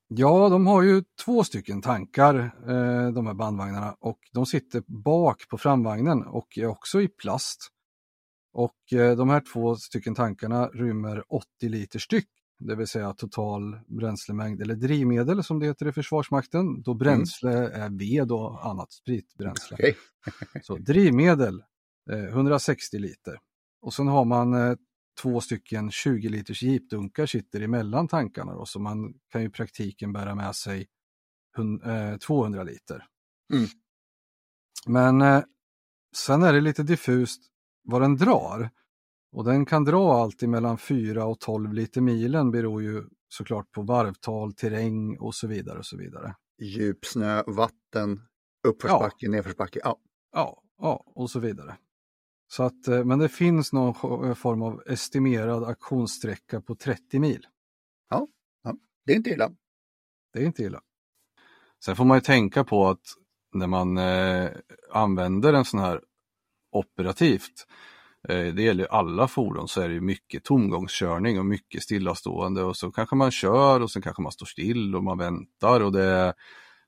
[0.08, 2.36] Ja, de har ju två stycken tankar,
[2.68, 7.72] eh, de här bandvagnarna, och de sitter bak på framvagnen och är också i plast.
[8.56, 13.80] Och eh, de här två stycken tankarna rymmer 80 liter styck, det vill säga total
[13.88, 16.98] bränslemängd eller drivmedel som det heter i Försvarsmakten, då mm.
[16.98, 17.82] bränsle mm.
[17.82, 19.76] är ved och annat spritbränsle.
[19.76, 19.94] Okay.
[20.62, 21.64] Så drivmedel
[22.12, 23.40] eh, 160 liter.
[23.82, 24.76] Och sen har man eh,
[25.22, 30.36] två stycken 20 liters jeepdunkar sitter emellan tankarna då, så man kan i praktiken bära
[30.36, 30.88] med sig
[32.26, 33.06] 200 eh, liter.
[33.54, 33.68] Mm.
[34.88, 35.44] Men eh,
[36.16, 37.52] sen är det lite diffust
[37.86, 38.70] vad den drar.
[39.32, 43.82] Och den kan dra alltid mellan 4 och 12 liter milen beror ju såklart på
[43.82, 45.80] varvtal, terräng och så vidare.
[45.80, 46.36] och så vidare.
[46.62, 48.22] Djup snö, vatten,
[48.68, 49.32] uppförsbacke, ja.
[49.32, 49.80] nedförsbacke.
[49.84, 49.98] Ja.
[50.32, 51.78] ja, ja, och så vidare.
[52.48, 57.48] Så att, eh, men det finns någon form av estimerad aktionssträcka på 30 mil.
[58.10, 58.28] Ja,
[58.64, 59.52] ja, det är inte illa.
[60.34, 60.82] Det är inte illa.
[61.86, 63.04] Sen får man ju tänka på att
[63.54, 64.50] när man eh,
[64.92, 66.02] använder en sån här
[66.76, 67.68] operativt,
[68.30, 72.92] eh, det gäller alla fordon, så är det mycket tomgångskörning och mycket stillastående och så
[72.92, 76.34] kanske man kör och sen kanske man står still och man väntar och det är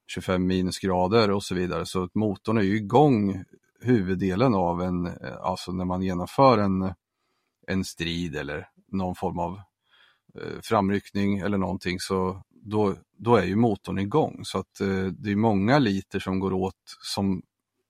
[0.08, 1.86] 25 minusgrader och så vidare.
[1.86, 3.44] Så motorn är ju igång
[3.82, 6.94] huvuddelen av en, eh, alltså när man genomför en,
[7.68, 9.62] en strid eller någon form av
[10.36, 14.40] eh, framryckning eller någonting så då, då är ju motorn igång.
[14.44, 14.78] Så att
[15.12, 17.42] det är många liter som går åt som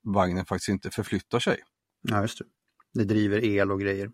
[0.04, 1.58] vagnen faktiskt inte förflyttar sig.
[2.02, 2.46] Ja, just det.
[2.94, 4.12] Det driver el och grejer.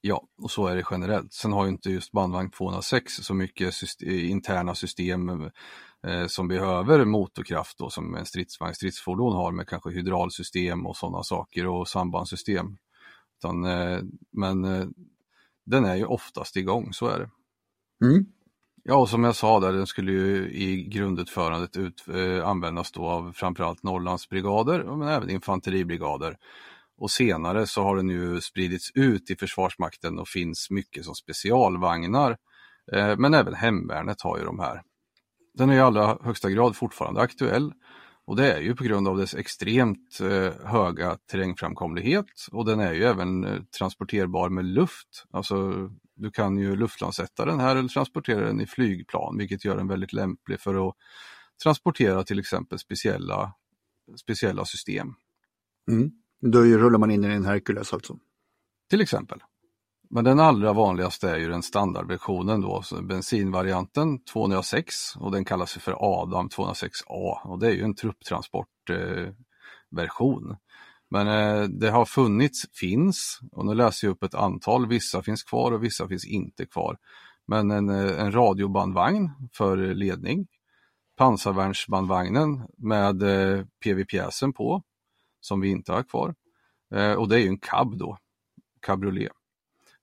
[0.00, 1.32] Ja, och så är det generellt.
[1.32, 5.50] Sen har ju inte just bandvagn 206 så mycket system, interna system
[6.06, 11.22] eh, som behöver motorkraft då, som en stridsvagn, stridsfordon har med kanske hydraulsystem och sådana
[11.22, 12.76] saker och sambandssystem.
[13.38, 14.00] Utan, eh,
[14.32, 14.86] men eh,
[15.66, 17.30] den är ju oftast igång, så är det.
[18.06, 18.26] Mm.
[18.84, 23.06] Ja, och som jag sa där, den skulle ju i grundutförandet ut, eh, användas då
[23.06, 26.38] av framförallt Norrlandsbrigader men även infanteribrigader.
[27.00, 32.36] Och senare så har den ju spridits ut i Försvarsmakten och finns mycket som specialvagnar.
[32.92, 34.82] Eh, men även hemvärnet har ju de här.
[35.54, 37.72] Den är i allra högsta grad fortfarande aktuell
[38.30, 42.92] och det är ju på grund av dess extremt eh, höga terrängframkomlighet och den är
[42.92, 45.24] ju även eh, transporterbar med luft.
[45.30, 45.72] Alltså
[46.14, 50.12] du kan ju luftlandsätta den här eller transportera den i flygplan vilket gör den väldigt
[50.12, 50.94] lämplig för att
[51.62, 53.52] transportera till exempel speciella,
[54.20, 55.14] speciella system.
[55.90, 56.10] Mm.
[56.40, 58.16] Då rullar man in i en Hercules alltså?
[58.90, 59.42] Till exempel.
[60.10, 65.96] Men den allra vanligaste är ju den standardversionen då, bensinvarianten 206 och den kallas för
[65.98, 70.50] Adam 206A och det är ju en trupptransportversion.
[70.50, 70.56] Eh,
[71.10, 75.42] Men eh, det har funnits, finns, och nu läser jag upp ett antal, vissa finns
[75.42, 76.96] kvar och vissa finns inte kvar.
[77.46, 80.46] Men en, eh, en radiobandvagn för ledning,
[81.16, 84.82] pansarvärnsbandvagnen med eh, PV-pjäsen på,
[85.40, 86.34] som vi inte har kvar.
[86.94, 88.18] Eh, och det är ju en cab då,
[88.82, 89.32] cabriolet.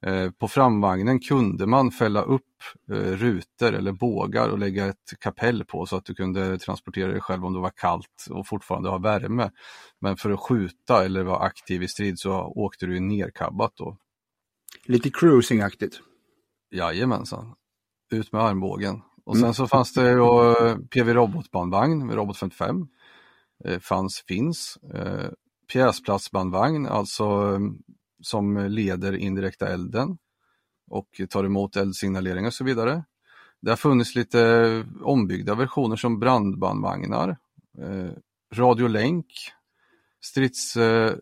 [0.06, 2.44] Eh, på framvagnen kunde man fälla upp
[2.92, 7.22] eh, rutor eller bågar och lägga ett kapell på så att du kunde transportera dig
[7.22, 9.52] själv om det var kallt och fortfarande ha värme.
[10.00, 13.98] Men för att skjuta eller vara aktiv i strid så åkte du nerkabbat då.
[14.86, 16.00] Lite cruisingaktigt.
[16.72, 17.56] Jajamensan.
[18.12, 19.02] Ut med armbågen.
[19.26, 19.54] Och sen mm.
[19.54, 20.56] så fanns det då
[20.90, 22.88] PV Robotbandvagn, Robot 55.
[23.66, 24.78] Eh, fanns, finns.
[24.94, 25.30] Eh,
[25.72, 27.60] pjäsplatsbandvagn, alltså eh,
[28.22, 30.18] som leder indirekta elden
[30.90, 33.04] och tar emot eldsignalering och så vidare.
[33.62, 37.38] Det har funnits lite ombyggda versioner som brandbandvagnar,
[37.82, 38.12] eh,
[38.54, 39.26] radiolänk,
[40.22, 41.14] strids, eh,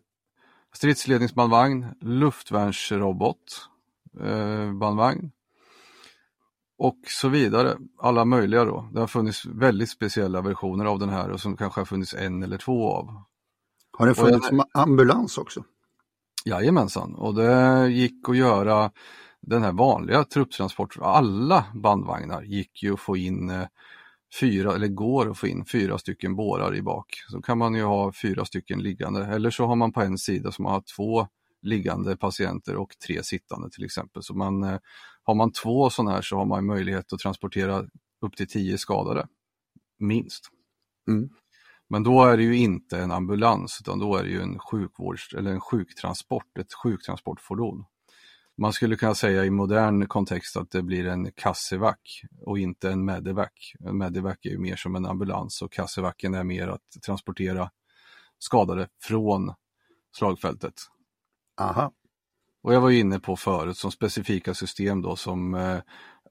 [0.72, 3.68] stridsledningsbandvagn, luftvärnsrobot,
[4.20, 5.30] eh, bandvagn
[6.78, 7.76] och så vidare.
[7.98, 8.88] Alla möjliga då.
[8.92, 12.42] Det har funnits väldigt speciella versioner av den här och som kanske har funnits en
[12.42, 13.22] eller två av.
[13.98, 14.66] Har det funnits jag...
[14.72, 15.64] ambulans också?
[16.44, 18.90] Jajamensan, och det gick att göra
[19.42, 23.66] den här vanliga trupptransport, alla bandvagnar gick ju att få in eh,
[24.40, 27.06] fyra, eller går att få in fyra stycken bårar i bak.
[27.30, 30.52] Så kan man ju ha fyra stycken liggande eller så har man på en sida
[30.52, 31.28] som har två
[31.62, 34.22] liggande patienter och tre sittande till exempel.
[34.22, 34.78] Så man, eh,
[35.22, 37.84] har man två sådana här så har man möjlighet att transportera
[38.20, 39.26] upp till tio skadade,
[39.98, 40.50] minst.
[41.08, 41.28] Mm.
[41.88, 45.34] Men då är det ju inte en ambulans utan då är det ju en sjukvårds
[45.34, 47.84] eller en sjuktransport, ett sjuktransportfordon.
[48.58, 53.04] Man skulle kunna säga i modern kontext att det blir en kassevac och inte en
[53.04, 53.72] medevac.
[53.80, 57.70] En medevac är ju mer som en ambulans och kassevacen är mer att transportera
[58.38, 59.54] skadade från
[60.16, 60.74] slagfältet.
[61.56, 61.92] Aha.
[62.62, 65.78] Och jag var inne på förut som specifika system då som eh,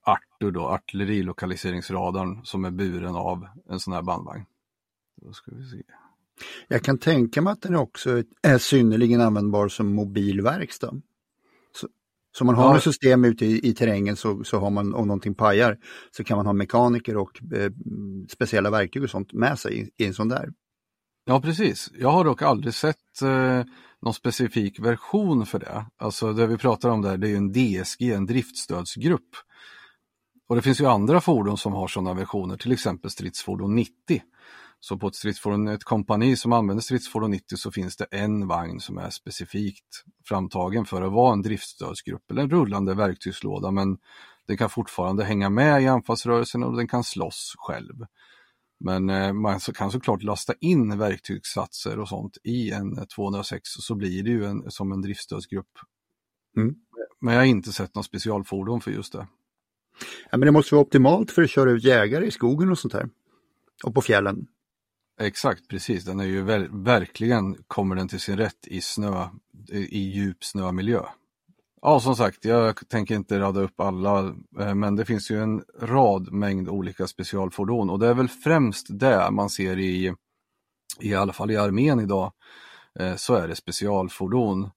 [0.05, 4.45] Artur då, artillerilokaliseringsradarn som är buren av en sån här bandvagn.
[5.21, 5.83] Då ska vi se.
[6.67, 11.01] Jag kan tänka mig att den också är synnerligen användbar som mobilverkstad.
[11.75, 11.87] Så,
[12.37, 12.77] så man har ja.
[12.77, 15.77] ett system ute i, i terrängen så, så har man, om någonting pajar,
[16.11, 17.71] så kan man ha mekaniker och eh,
[18.29, 20.49] speciella verktyg och sånt med sig i, i, en sån där.
[21.25, 23.63] Ja precis, jag har dock aldrig sett eh,
[24.05, 25.85] någon specifik version för det.
[25.97, 29.29] Alltså det vi pratar om där det är en DSG, en driftstödsgrupp.
[30.47, 34.21] Och det finns ju andra fordon som har sådana versioner, till exempel stridsfordon 90
[34.79, 38.79] så på ett stridsfordon, ett kompani som använder stridsfordon 90 så finns det en vagn
[38.79, 43.97] som är specifikt framtagen för att vara en driftstödsgrupp eller en rullande verktygslåda men
[44.47, 48.05] den kan fortfarande hänga med i anfallsrörelsen och den kan slåss själv.
[48.79, 54.23] Men eh, man kan såklart lasta in verktygssatser och sånt i en 206 så blir
[54.23, 55.71] det ju en, som en driftstödsgrupp.
[56.57, 56.75] Mm.
[57.21, 59.27] Men jag har inte sett något specialfordon för just det.
[60.31, 62.93] Ja, men det måste vara optimalt för att köra ut jägare i skogen och sånt
[62.93, 63.09] här.
[63.83, 64.47] Och på fjällen.
[65.21, 66.05] Exakt, precis.
[66.05, 69.27] Den är ju ver verkligen kommer den till sin rätt i snö,
[69.69, 71.01] i djup snömiljö.
[71.87, 75.63] Ja, som sagt, jag tänker inte rada upp alla, eh, men det finns ju en
[75.81, 80.13] rad mängd olika specialfordon och det är väl främst det man ser i,
[80.99, 82.31] i alla fall i armén idag,
[82.99, 84.69] eh, så är det specialfordon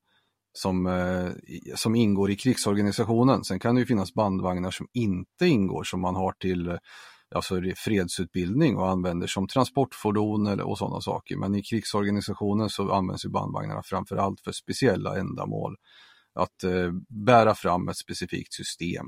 [0.53, 1.29] som, eh,
[1.75, 3.45] som ingår i krigsorganisationen.
[3.45, 6.79] Sen kan det ju finnas bandvagnar som inte ingår som man har till
[7.35, 11.37] alltså fredsutbildning och använder som transportfordon eller, och sådana saker.
[11.37, 15.77] Men i krigsorganisationen så används ju bandvagnarna framförallt för speciella ändamål.
[16.35, 19.07] Att eh, bära fram ett specifikt system.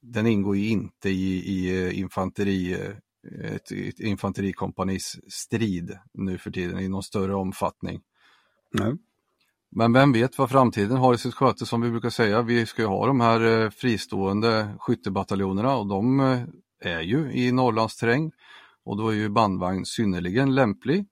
[0.00, 6.50] Den ingår ju inte i, i eh, infanteri, eh, ett, ett infanterikompanis strid nu för
[6.50, 8.00] tiden i någon större omfattning.
[8.72, 8.96] Nej.
[9.70, 12.42] Men vem vet vad framtiden har i sitt sköte som vi brukar säga.
[12.42, 16.20] Vi ska ju ha de här eh, fristående skyttebataljonerna och de
[16.80, 18.32] är ju i Norrlandsterräng
[18.84, 21.06] och då är ju bandvagn synnerligen lämplig.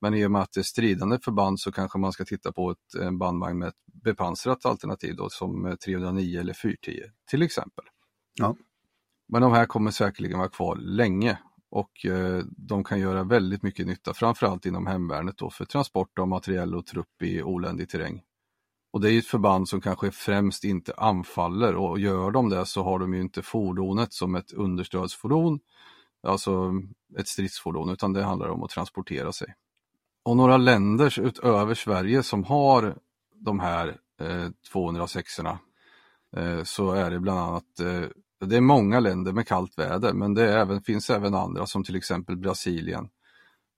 [0.00, 2.70] Men i och med att det är stridande förband så kanske man ska titta på
[2.70, 7.84] ett, en bandvagn med ett bepansrat alternativ då, som 309 eller 410 till exempel.
[8.34, 8.56] Ja.
[9.28, 11.38] Men de här kommer säkerligen vara kvar länge
[11.70, 16.28] och eh, de kan göra väldigt mycket nytta, framförallt inom hemvärnet då, för transport av
[16.28, 18.22] materiell och trupp i oländig terräng.
[18.90, 22.82] Och det är ett förband som kanske främst inte anfaller och gör de det så
[22.82, 25.60] har de ju inte fordonet som ett understödsfordon,
[26.22, 26.72] alltså
[27.18, 29.54] ett stridsfordon, utan det handlar om att transportera sig.
[30.22, 32.98] Och några länder utöver Sverige som har
[33.40, 35.58] de här eh, 206 erna
[36.36, 38.08] eh, så är det bland annat, eh,
[38.46, 41.96] det är många länder med kallt väder men det även, finns även andra som till
[41.96, 43.08] exempel Brasilien.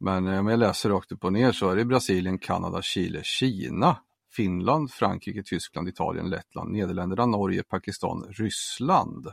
[0.00, 3.20] Men eh, om jag läser rakt upp och ner så är det Brasilien, Kanada, Chile,
[3.22, 3.96] Kina
[4.32, 9.26] Finland, Frankrike, Tyskland, Italien, Lettland, Nederländerna, Norge, Pakistan, Ryssland,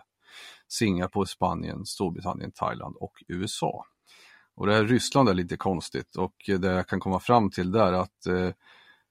[0.68, 3.86] Singapore, Spanien, Storbritannien, Thailand och USA.
[4.56, 7.94] Och det här Ryssland är lite konstigt och det jag kan komma fram till där
[7.94, 8.50] är att eh,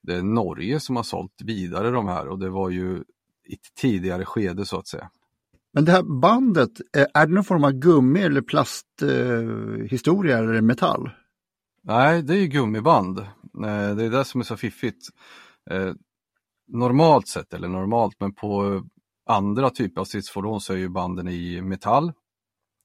[0.07, 3.05] det är Norge som har sålt vidare de här och det var ju
[3.49, 5.11] i ett tidigare skede så att säga.
[5.73, 10.61] Men det här bandet, eh, är det någon form av gummi eller plasthistoria eh, eller
[10.61, 11.11] metall?
[11.83, 13.19] Nej, det är ju gummiband.
[13.19, 13.27] Eh,
[13.97, 15.09] det är det som är så fiffigt.
[15.71, 15.93] Eh,
[16.69, 18.83] normalt sett, eller normalt, men på
[19.27, 22.13] andra typer av stridsfordon så är ju banden i metall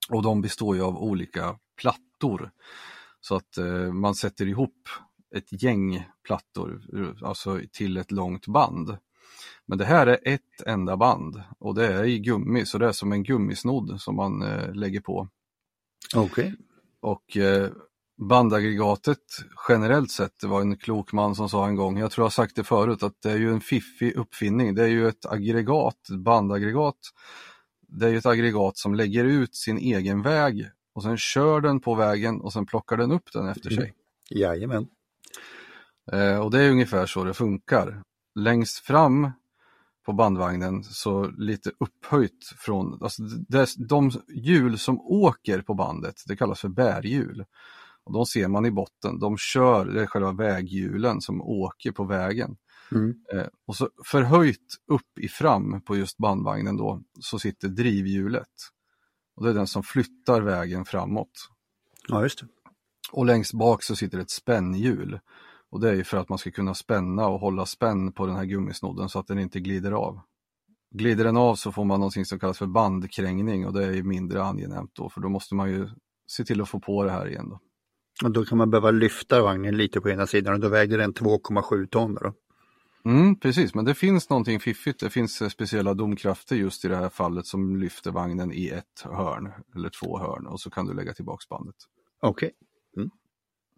[0.10, 2.51] och de består ju av olika plattor.
[3.19, 3.57] Så att
[3.93, 4.89] man sätter ihop
[5.36, 6.82] ett gäng plattor,
[7.24, 8.98] alltså till ett långt band.
[9.65, 12.91] Men det här är ett enda band och det är i gummi, så det är
[12.91, 15.28] som en gummisnodd som man eh, lägger på.
[16.15, 16.46] Okej.
[16.46, 16.56] Okay.
[17.02, 17.70] Och eh,
[18.30, 19.17] bandaggregatet
[19.70, 22.56] generellt sett, det var en klok man som sa en gång, jag tror jag sagt
[22.56, 24.76] det förut, att det är ju en fiffig uppfinning.
[24.76, 27.00] Det är ju ett aggregat, bandaggregat.
[27.88, 31.80] Det är ju ett aggregat som lägger ut sin egen väg och sen kör den
[31.80, 33.94] på vägen och sen plockar den upp den efter sig.
[34.30, 34.88] Jajamän.
[36.12, 38.04] Eh, och det är ungefär så det funkar.
[38.36, 39.32] Längst fram
[40.06, 43.24] på bandvagnen så lite upphöjt från, alltså
[43.78, 47.45] de hjul som åker på bandet, det kallas för bärhjul.
[48.04, 52.04] Och de ser man i botten, de kör, det är själva väghjulen som åker på
[52.04, 52.58] vägen.
[52.91, 53.15] Mm.
[53.34, 58.47] Eh, och så förhöjt upp i fram på just bandvagnen då så sitter drivhjulet.
[59.36, 61.50] Och det är den som flyttar vägen framåt.
[62.08, 62.47] Ja, just det.
[63.12, 65.19] Och längst bak så sitter ett spännhjul.
[65.71, 68.36] Och det är ju för att man ska kunna spänna och hålla spänn på den
[68.36, 70.19] här gummisnodden så att den inte glider av.
[70.91, 74.43] Glider den av så får man någonting som kallas för bandkrängning och det är mindre
[74.43, 75.89] angenämt då för då måste man ju
[76.27, 77.49] se till att få på det här igen.
[77.49, 77.60] Då.
[78.23, 81.13] Och då kan man behöva lyfta vagnen lite på ena sidan och då väger den
[81.13, 82.13] 2,7 ton.
[82.13, 82.34] Då.
[83.05, 84.99] Mm, precis, men det finns någonting fiffigt.
[84.99, 89.51] Det finns speciella domkrafter just i det här fallet som lyfter vagnen i ett hörn
[89.75, 91.75] eller två hörn och så kan du lägga tillbaks bandet.
[92.21, 92.51] Okej.
[92.93, 93.03] Okay.
[93.03, 93.10] Mm.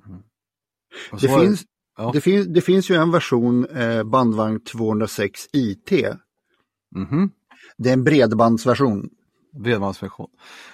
[0.06, 0.24] Mm.
[1.12, 1.66] Det, finns,
[1.98, 2.12] ja.
[2.14, 5.92] det, finns, det finns ju en version eh, bandvagn 206 IT.
[6.96, 7.32] Mm
[7.78, 9.10] Det är en bredbandsversion.
[9.64, 10.30] Bredbandsversion.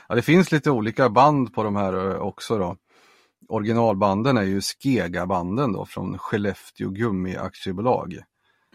[0.07, 2.57] Ja, det finns lite olika band på de här eh, också.
[2.57, 2.75] då
[3.49, 8.17] originalbanden är ju Skega-banden då från Skellefteå Gummi Aktiebolag.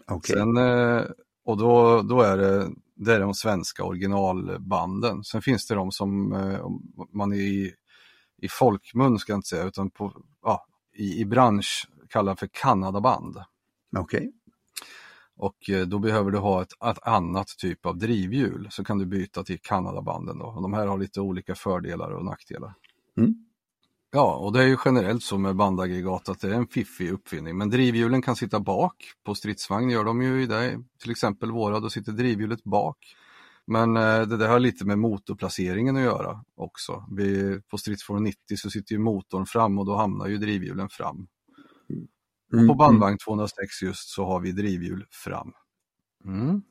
[0.07, 0.35] Okay.
[0.35, 1.03] Sen, eh,
[1.45, 5.23] och då, då är det, det är de svenska originalbanden.
[5.23, 6.67] Sen finns det de som eh,
[7.13, 7.73] man i,
[8.41, 13.37] i folkmun ska jag inte säga, utan på, ja, i, i bransch kallar för Kanadaband.
[13.97, 14.19] Okej.
[14.19, 14.31] Okay.
[15.37, 19.05] Och eh, då behöver du ha ett, ett, annat typ av drivhjul så kan du
[19.05, 20.37] byta till Kanadabanden.
[20.37, 20.45] Då.
[20.45, 22.73] Och de här har lite olika fördelar och nackdelar.
[23.17, 23.45] Mm.
[24.11, 27.57] Ja, och det är ju generellt så med bandaggregat att det är en fiffig uppfinning.
[27.57, 28.95] Men drivhjulen kan sitta bak.
[29.23, 30.83] På stridsvagn gör de ju i det.
[31.01, 33.15] Till exempel våra, då sitter drivhjulet bak.
[33.67, 37.05] Men eh, det där har lite med motorplaceringen att göra också.
[37.11, 41.27] Vi, på stridsfordon 90 så sitter ju motorn fram och då hamnar ju drivhjulen fram.
[42.53, 45.51] Mm, Och på bandvagn 206 just så har vi drivhjul fram.
[46.25, 46.61] Mm.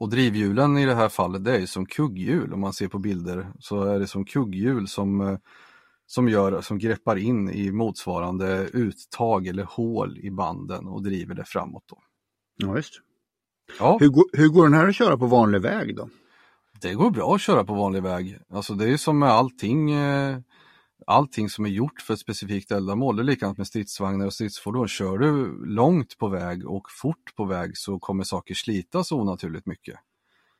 [0.00, 3.52] Och drivhjulen i det här fallet det är som kugghjul om man ser på bilder
[3.58, 5.38] så är det som kugghjul som, eh,
[6.06, 11.44] som, gör, som greppar in i motsvarande uttag eller hål i banden och driver det
[11.44, 11.84] framåt.
[11.86, 11.98] Då.
[12.56, 12.92] Ja, just.
[13.78, 16.08] Ja, Hur, går- hur går den här att köra på vanlig väg då?
[16.80, 18.38] det går bra att köra på vanlig väg.
[18.50, 20.38] Alltså det är som med allting, eh,
[21.06, 23.16] allting som är gjort för ett specifikt ändamål.
[23.16, 24.88] Det är likadant med stridsvagnar och stridsfordon.
[24.88, 29.98] Kör du långt på väg och fort på väg så kommer saker slitas onaturligt mycket.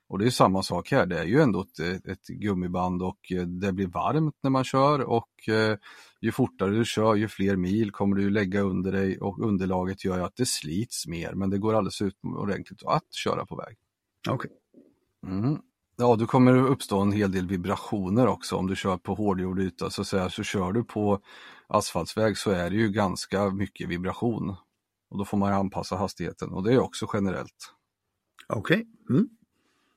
[0.08, 3.42] Och det är samma sak här, det är ju ändå ett, ett gummiband och eh,
[3.42, 5.78] det blir varmt när man kör och eh,
[6.20, 10.16] ju fortare du kör ju fler mil kommer du lägga under dig och underlaget gör
[10.16, 13.76] ju att det slits mer men det går alldeles utomordentligt att köra på väg.
[14.28, 14.50] Okej.
[15.26, 15.58] Mm.
[15.98, 19.60] Ja, du kommer att uppstå en hel del vibrationer också om du kör på hårdgjord
[19.60, 19.90] yta.
[19.90, 21.20] Så, att säga, så kör du på
[21.66, 24.56] asfaltsväg så är det ju ganska mycket vibration.
[25.10, 27.72] Och då får man anpassa hastigheten och det är också generellt.
[28.48, 28.86] Okej.
[29.10, 29.28] Mm.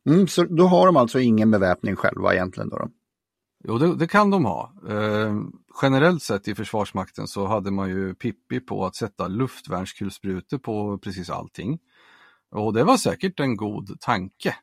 [0.10, 2.78] Mm, så då har de alltså ingen beväpning själva egentligen då?
[2.78, 2.90] då?
[3.64, 4.74] Jo, det, det kan de ha.
[4.90, 5.36] Eh,
[5.82, 11.30] generellt sett i Försvarsmakten så hade man ju Pippi på att sätta luftvärnskulsprutor på precis
[11.30, 11.80] allting.
[12.52, 14.56] Och det var säkert en god tanke.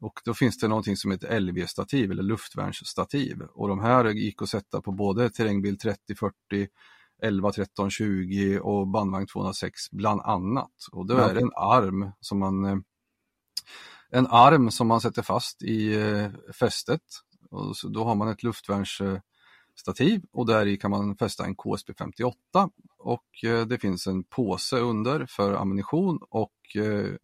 [0.00, 3.42] Och då finns det någonting som heter LV-stativ eller luftvärnsstativ.
[3.42, 6.34] Och de här gick att sätta på både terrängbil 30, 40,
[7.22, 10.72] 11, 13, 20 och bandvagn 206 bland annat.
[10.92, 12.76] Och då är det en arm som man eh,
[14.10, 17.02] en arm som man sätter fast i eh, fästet.
[17.50, 21.92] Och så då har man ett luftvärnsstativ och där i kan man fästa en KSP
[21.98, 22.38] 58
[22.98, 26.52] och eh, det finns en påse under för ammunition och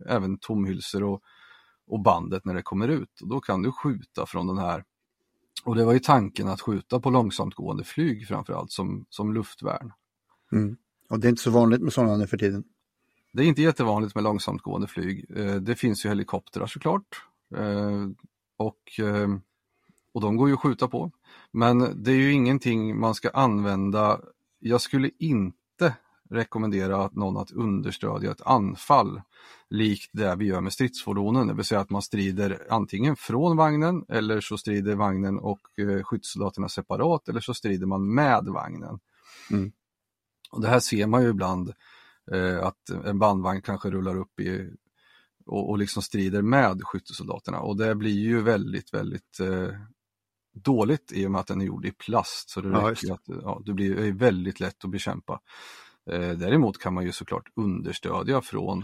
[0.07, 1.23] även tomhylsor och,
[1.93, 3.21] och bandet när det kommer ut.
[3.21, 4.85] Och då kan du skjuta från den här.
[5.65, 9.93] Och det var ju tanken att skjuta på långsamtgående flyg framförallt som, som luftvärn.
[10.53, 10.77] Mm.
[11.11, 12.65] Och det är inte så vanligt med sådana nu för tiden.
[13.33, 15.31] Det är inte jättevanligt med långsamtgående flyg.
[15.37, 17.23] Eh, Det finns ju helikoptrar såklart.
[17.57, 18.09] Eh,
[18.57, 19.29] Och, eh,
[20.15, 21.11] och de går ju att skjuta på.
[21.53, 24.21] Men det är ju ingenting man ska använda.
[24.59, 25.57] Jag skulle inte
[26.33, 29.21] rekommendera att någon att understödja ett anfall
[29.71, 34.05] likt det vi gör med stridsfordonen, det vill säga att man strider antingen från vagnen
[34.09, 39.01] eller så strider vagnen och eh, skyddssoldaterna separat eller så strider man med vagnen.
[39.51, 39.73] Mm.
[40.51, 41.73] Och Det här ser man ju ibland
[42.33, 44.71] eh, att en bandvagn kanske rullar upp i
[45.47, 49.69] och, och liksom strider med skyttesoldaterna och det blir ju väldigt, väldigt eh,
[50.55, 53.23] dåligt i och med att den är gjord i plast så det Ja, räcker att
[53.27, 55.41] ja, det blir väldigt lätt att bekämpa.
[56.11, 58.83] Eh, däremot kan man ju såklart understödja från,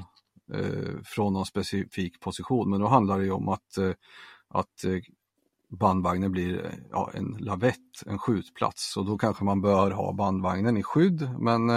[0.55, 3.93] eh, från någon specifik position men då handlar det ju om att, eh,
[4.49, 4.85] att
[5.71, 10.83] bandvagnen blir ja, en lavett, en skjutplats och då kanske man bör ha bandvagnen i
[10.83, 11.71] skydd men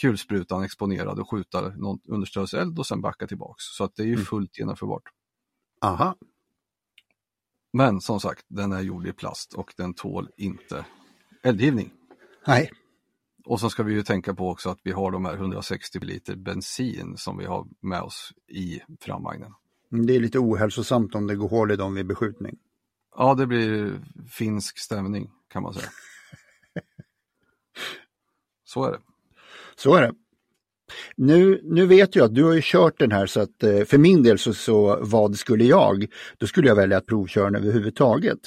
[0.00, 3.64] kulsprutan exponerad och skjuta någon understödseld och sen backa tillbaks.
[3.64, 4.24] Så att det är ju Mm.
[4.24, 5.02] fullt genomförbart.
[5.80, 6.14] Aha.
[7.72, 10.86] Men som sagt, den är gjord i plast och den tål inte
[11.42, 11.92] eldgivning.
[12.46, 12.70] Nej.
[13.44, 16.36] Och så ska vi ju tänka på också att vi har de här 160 liter
[16.36, 19.52] bensin som vi har med oss i framvagnen.
[19.92, 22.58] Mm, Det är lite ohälsosamt om det går hål i dem vid beskjutning.
[23.16, 25.88] Ja, det blir finsk stämning kan man säga.
[28.64, 28.98] Så är det.
[29.76, 30.12] Så är det.
[31.16, 33.98] Nu, nu vet jag att du har ju kört den här så att eh, för
[33.98, 36.06] min del så, så vad skulle jag?
[36.38, 38.38] Då skulle jag välja att provköra den överhuvudtaget.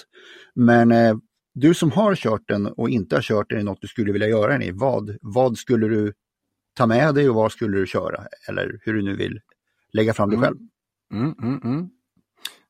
[0.56, 1.16] Men eh,
[1.54, 4.28] du som har kört den och inte har kört den i något du skulle vilja
[4.28, 6.14] göra den i, vad, vad skulle du
[6.76, 8.24] ta med dig och vad skulle du köra?
[8.50, 9.42] Eller hur du nu vill
[9.94, 10.44] lägga fram det Mm.
[10.46, 10.58] själv.
[11.14, 11.90] Mm, mm, mm.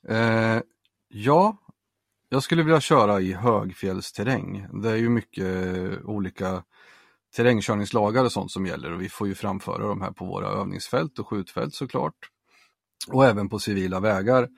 [0.07, 0.61] Eh,
[1.07, 1.57] ja,
[2.29, 4.67] jag skulle vilja köra i högfjällsterräng.
[4.81, 5.47] Det är ju mycket
[6.03, 6.63] olika
[7.35, 11.19] terrängkörningslagar och sånt som gäller och vi får ju framföra de här på våra övningsfält
[11.19, 12.15] och skjutfält såklart.
[13.07, 14.49] Och även på civila vägar.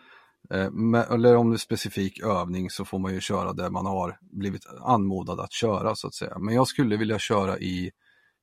[0.53, 4.17] Eh, eller om det är specifik övning så får man ju köra där man har
[4.21, 6.39] blivit anmodad att köra så att säga.
[6.39, 7.91] Men jag skulle vilja köra i,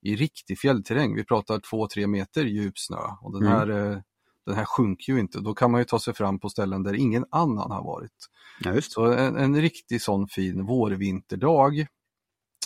[0.03, 1.15] i riktig fjällterräng.
[1.15, 3.53] Vi pratar 2-3 meter djup snö och den Mm.
[3.59, 3.99] här eh,
[4.47, 5.41] den här sjunker ju inte.
[5.41, 8.29] Då kan man ju ta sig fram på ställen där ingen annan har varit.
[8.61, 8.81] Ja.
[8.83, 11.81] Så en, en riktig sån fin vårvinterdag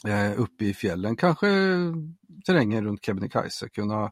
[0.07, 1.47] eh, uppe i fjällen, kanske
[2.47, 4.11] terrängen runt Kebnekaise, kunna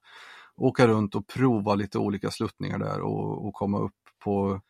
[0.56, 3.92] åka runt och prova lite olika sluttningar där och, och komma upp
[4.24, 4.60] på,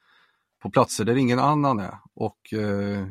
[0.65, 3.07] på platser där ingen annan är och eh,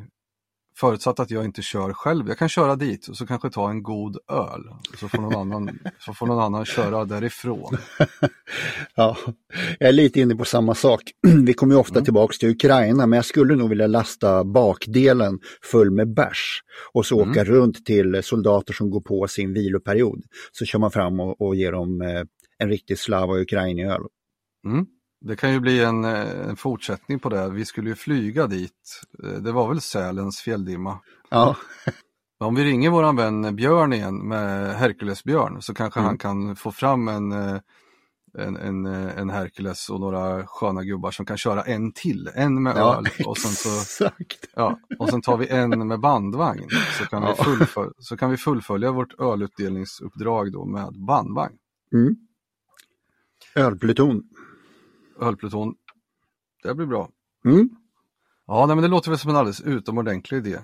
[0.76, 2.28] Förutsatt att jag inte kör själv.
[2.28, 4.62] Jag kan köra dit och så kanske ta en god öl.
[4.99, 7.78] Så får någon annan, så får någon annan köra därifrån.
[8.95, 9.18] ja,
[9.80, 11.01] jag är lite inne på samma sak.
[11.45, 12.04] Vi kommer ofta mm.
[12.04, 15.39] tillbaka till Ukraina, men jag skulle nog vilja lasta bakdelen
[15.72, 16.62] full med bärs
[16.93, 17.32] och så mm.
[17.32, 20.24] åka runt till soldater som går på sin viloperiod.
[20.51, 22.24] Så kör man fram och, och ger dem eh,
[22.58, 24.01] en riktig Slava Ukraini-öl.
[24.68, 24.86] Mm.
[25.26, 27.49] Det kan ju bli en, eh, en, fortsättning på det.
[27.49, 29.01] Vi skulle ju flyga dit.
[29.24, 30.99] Eh, det var väl Sälens fjälldimma.
[31.30, 31.55] Ja.
[32.39, 36.07] Om vi ringer våran vän Björn igen med Herkulesbjörn så kanske mm.
[36.07, 37.59] han kan få fram en, eh,
[38.38, 42.78] en, en, en Herkules och några sköna gubbar som kan köra en till, en med
[42.78, 43.05] ja, öl.
[43.26, 44.09] Och sen, så,
[44.55, 46.69] ja, och sen tar vi en med bandvagn
[46.99, 47.36] så kan, ja.
[47.38, 51.55] vi, fullfölja, så kan vi fullfölja vårt ölutdelningsuppdrag då med bandvagn.
[51.93, 52.15] Mm.
[53.55, 54.24] Ölpluton
[55.20, 55.76] ölpluton.
[56.64, 57.09] Det blir bra.
[57.45, 57.70] Mm.
[58.47, 60.59] Ja, nej, men det låter väl som en alldeles utomordentlig idé.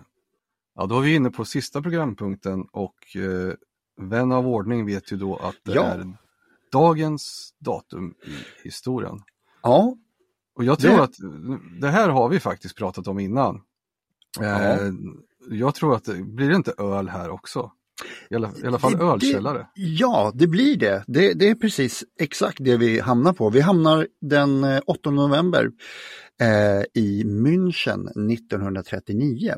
[0.75, 3.53] Ja, då är vi inne på sista programpunkten och eh,
[3.97, 5.83] vän av ordning vet ju då att det ja.
[5.83, 6.13] är
[6.71, 9.19] dagens datum i historien.
[9.61, 9.95] Ja.
[10.55, 11.03] Och jag tror det...
[11.03, 11.15] att
[11.81, 13.61] det här har vi faktiskt pratat om innan.
[14.39, 14.59] Ja.
[14.59, 14.91] Eh,
[15.49, 17.71] jag tror att det blir det inte öl här också?
[18.29, 19.67] I alla, i alla fall det, ölkällare.
[19.75, 21.03] ja, det blir det.
[21.07, 21.33] det.
[21.33, 21.49] det.
[21.49, 23.49] är precis exakt det vi hamnar på.
[23.49, 25.69] Vi hamnar den 8 eh, november
[26.41, 29.53] eh, i München 1939.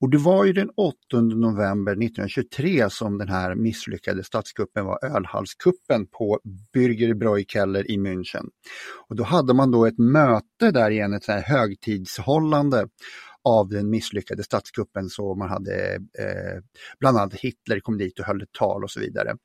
[0.00, 6.06] Och det var ju den 8 november 1923 som den här misslyckade statskuppen var ölhalskuppen
[6.06, 6.40] på
[6.74, 8.46] Bürger Bräukeller i München.
[9.08, 12.86] Och då hade man då ett möte där igen, ett högtidshållande
[13.46, 16.62] av den misslyckade statskuppen så man hade eh,
[17.00, 19.36] bland annat Hitler kom dit och höll ett tal och så vidare.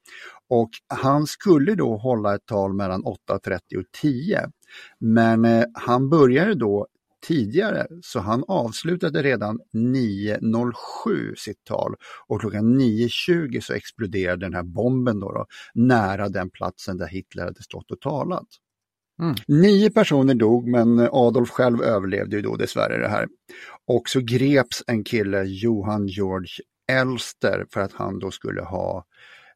[0.49, 4.51] Och han skulle då hålla ett tal mellan 8.30 och 10.
[4.99, 6.87] Men eh, han började då
[7.27, 11.95] tidigare så han avslutade redan 9.07 sitt tal
[12.27, 17.43] och klockan 9.20 så exploderade den här bomben då, då nära den platsen där Hitler
[17.43, 18.47] hade stått och talat.
[19.19, 19.35] Mm.
[19.47, 23.27] Nio personer dog men Adolf själv överlevde ju då dessvärre det här.
[23.87, 26.51] Och så greps en kille, Johan George
[26.91, 29.05] Elster, för att han då skulle ha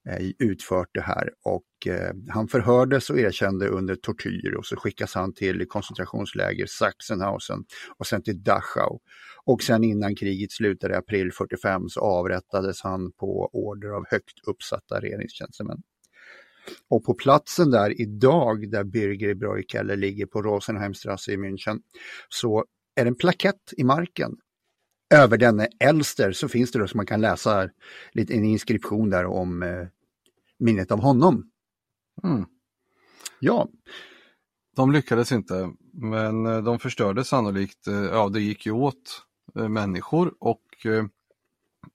[0.09, 5.15] eh, utfört det här och eh, han förhördes och erkände under tortyr och så skickas
[5.15, 7.63] han till koncentrationsläger Sachsenhausen
[7.97, 8.99] och sen till Dachau.
[9.45, 14.47] Och sen innan kriget slutade i april 45 så avrättades han på order av högt
[14.47, 15.77] uppsatta regeringstjänstemän.
[16.87, 21.79] Och på platsen där idag där Birger Breukeller ligger på Rosenheimstrasse i München
[22.29, 24.37] så är det en plakett i marken.
[25.13, 27.69] Över denne Elster så finns det då som man kan läsa
[28.11, 29.87] lite en inskription där om eh,
[30.59, 31.49] minnet av honom.
[32.23, 32.45] Mm.
[33.39, 33.67] Ja.
[34.75, 39.23] De lyckades inte, men eh, de förstörde sannolikt, eh, ja det gick ju åt
[39.55, 40.61] eh, människor och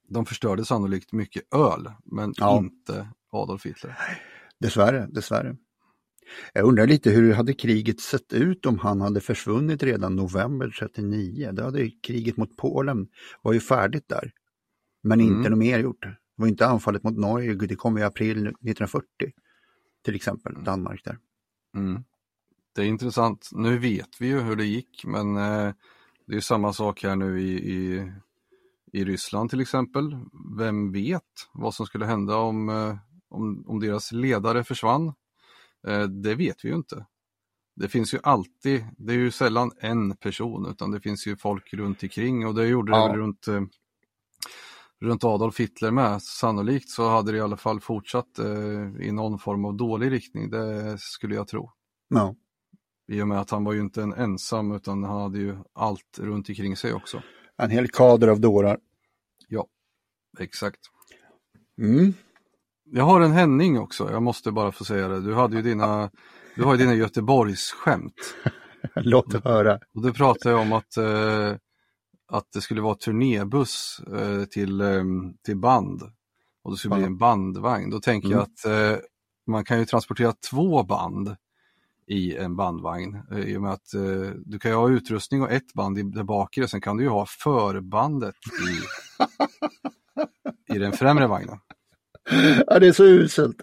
[0.09, 2.59] de förstörde sannolikt mycket öl, men ja.
[2.59, 3.99] inte Adolf Hitler.
[4.61, 5.57] Dessvärre, dessvärre.
[6.53, 11.51] Jag undrar lite hur hade kriget sett ut om han hade försvunnit redan november 39?
[11.53, 13.09] Då hade kriget mot Polen
[13.43, 14.33] var ju färdigt där.
[15.03, 15.51] Men inte mm.
[15.51, 16.03] något mer gjort.
[16.03, 19.07] Det var inte anfallet mot Norge, det kom i april 1940.
[20.05, 20.65] Till exempel, mm.
[20.65, 21.19] Danmark där.
[21.77, 22.05] Mm.
[22.75, 23.49] Det är intressant.
[23.53, 25.73] Nu vet vi ju hur det gick men eh,
[26.27, 28.13] det är samma sak här nu i, i,
[28.93, 30.17] i Ryssland till exempel.
[30.59, 32.97] Vem vet vad som skulle hända om eh,
[33.31, 35.13] om, om deras ledare försvann,
[35.87, 37.07] eh, det vet vi ju inte.
[37.77, 41.75] Det finns ju alltid, det är ju sällan en person utan det finns ju folk
[41.75, 43.09] runt omkring och det gjorde ja.
[43.09, 43.63] det runt, eh,
[45.01, 46.23] runt Adolf Hitler med.
[46.23, 50.51] Sannolikt så hade det i alla fall fortsatt eh, i någon form av dålig riktning,
[50.51, 51.71] det skulle jag tro.
[52.09, 52.35] Ja.
[53.09, 56.19] I och med att han var ju inte en ensam utan han hade ju allt
[56.19, 57.23] runt omkring sig också.
[57.57, 58.79] En hel kader av dårar.
[59.49, 59.67] Ja,
[60.39, 60.81] exakt.
[61.79, 62.15] Mm.
[62.93, 65.21] Jag har en Henning också, jag måste bara få säga det.
[65.21, 66.11] Du hade ju dina,
[66.57, 68.35] du har ju dina Göteborgsskämt.
[68.95, 69.79] Låt höra.
[69.95, 71.55] Och du pratade om att, eh,
[72.29, 75.05] att det skulle vara turnébuss eh, till, eh,
[75.45, 76.03] till band.
[76.63, 77.91] Och det skulle bli en bandvagn.
[77.91, 78.39] Då tänker mm.
[78.39, 79.03] jag att eh,
[79.47, 81.37] man kan ju transportera två band
[82.07, 83.23] i en bandvagn.
[83.31, 86.03] Eh, I och med att eh, du kan ju ha utrustning och ett band i,
[86.03, 88.37] där bakre, sen kan du ju ha förbandet
[90.69, 91.59] i, i den främre vagnen.
[92.67, 93.57] Ja, det är så uselt.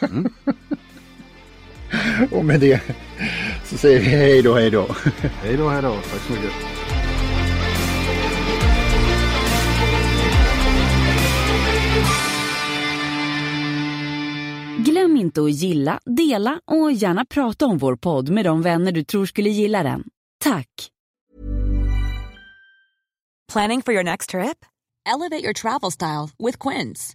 [0.00, 0.32] Mm.
[2.30, 2.82] Och med det
[3.64, 4.86] så säger vi hej då, hej då.
[5.42, 5.94] Hej då, hej då.
[5.94, 6.52] Tack så mycket.
[14.78, 19.04] Glöm inte att gilla, dela och gärna prata om vår podd med de vänner du
[19.04, 20.04] tror skulle gilla den.
[20.44, 20.68] Tack!
[23.52, 24.64] Planning for your next trip?
[25.06, 27.14] Elevate your travel style with Quince.